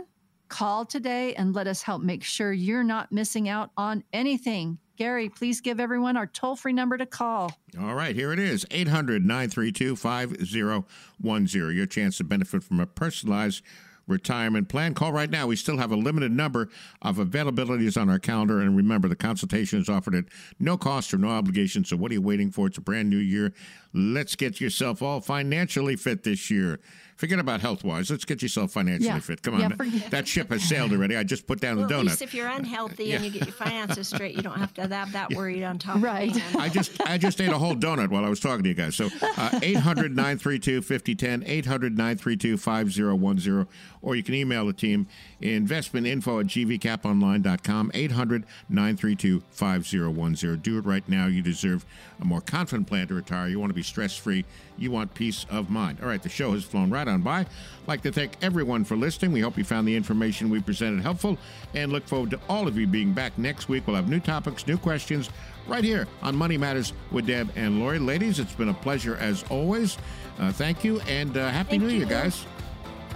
[0.52, 4.76] Call today and let us help make sure you're not missing out on anything.
[4.98, 7.56] Gary, please give everyone our toll free number to call.
[7.80, 11.74] All right, here it is 800 932 5010.
[11.74, 13.62] Your chance to benefit from a personalized
[14.06, 14.92] retirement plan.
[14.92, 15.46] Call right now.
[15.46, 16.68] We still have a limited number
[17.00, 18.60] of availabilities on our calendar.
[18.60, 20.24] And remember, the consultation is offered at
[20.58, 21.84] no cost or no obligation.
[21.84, 22.66] So, what are you waiting for?
[22.66, 23.54] It's a brand new year.
[23.94, 26.80] Let's get yourself all financially fit this year.
[27.16, 28.10] Forget about health wise.
[28.10, 29.18] Let's get yourself financially Yeah.
[29.20, 29.42] fit.
[29.42, 29.60] Come on.
[29.60, 31.14] Yeah, forget- that ship has sailed already.
[31.16, 32.04] I just put down Well, the at donut.
[32.08, 35.12] least if you're unhealthy and you get your finances straight, you don't have to have
[35.12, 36.02] that worried on top.
[36.02, 36.30] Right.
[36.30, 36.56] Of it.
[36.56, 38.96] I just I just ate a whole donut while I was talking to you guys.
[38.96, 43.66] So uh, 800 932 5010, 800 932 5010,
[44.00, 45.06] or you can email the team
[45.40, 50.56] investmentinfo at gvcaponline.com, 800 932 5010.
[50.60, 51.26] Do it right now.
[51.26, 51.84] You deserve
[52.20, 53.48] a more confident plan to retire.
[53.48, 54.44] You want to be stress free.
[54.78, 55.98] You want peace of mind.
[56.02, 57.40] All right, the show has flown right on by.
[57.40, 57.46] I'd
[57.86, 59.32] like to thank everyone for listening.
[59.32, 61.38] We hope you found the information we presented helpful
[61.74, 63.86] and look forward to all of you being back next week.
[63.86, 65.30] We'll have new topics, new questions
[65.66, 67.98] right here on Money Matters with Deb and Laurie.
[67.98, 69.98] Ladies, it's been a pleasure as always.
[70.38, 72.46] Uh, thank you and uh, Happy Thank New Year, guys.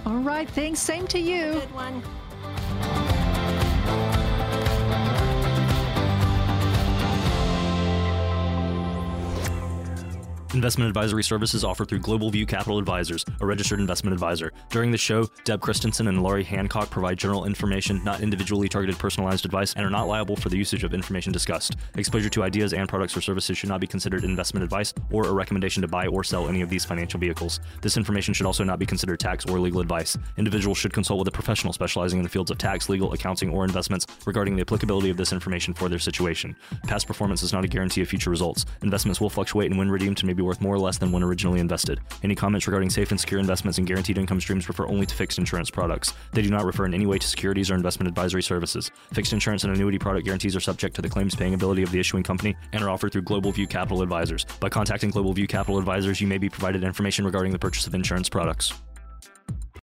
[0.05, 0.79] All right, thanks.
[0.79, 1.53] Same to you.
[1.53, 2.96] Good one.
[10.57, 14.51] Investment advisory services offered through Global View Capital Advisors, a registered investment advisor.
[14.71, 19.45] During the show, Deb Christensen and Laurie Hancock provide general information, not individually targeted personalized
[19.45, 21.75] advice, and are not liable for the usage of information discussed.
[21.95, 25.31] Exposure to ideas and products or services should not be considered investment advice or a
[25.31, 27.59] recommendation to buy or sell any of these financial vehicles.
[27.83, 30.17] This information should also not be considered tax or legal advice.
[30.37, 33.63] Individuals should consult with a professional specializing in the fields of tax, legal, accounting, or
[33.63, 36.55] investments regarding the applicability of this information for their situation.
[36.87, 38.65] Past performance is not a guarantee of future results.
[38.81, 41.59] Investments will fluctuate and when redeemed may be worth more or less than when originally
[41.59, 41.99] invested.
[42.23, 45.37] Any comments regarding safe and secure investments and guaranteed income streams refer only to fixed
[45.37, 46.13] insurance products.
[46.33, 48.89] They do not refer in any way to securities or investment advisory services.
[49.13, 51.99] Fixed insurance and annuity product guarantees are subject to the claims paying ability of the
[51.99, 54.45] issuing company and are offered through Global View Capital Advisors.
[54.59, 57.93] By contacting Global View Capital Advisors, you may be provided information regarding the purchase of
[57.93, 58.73] insurance products.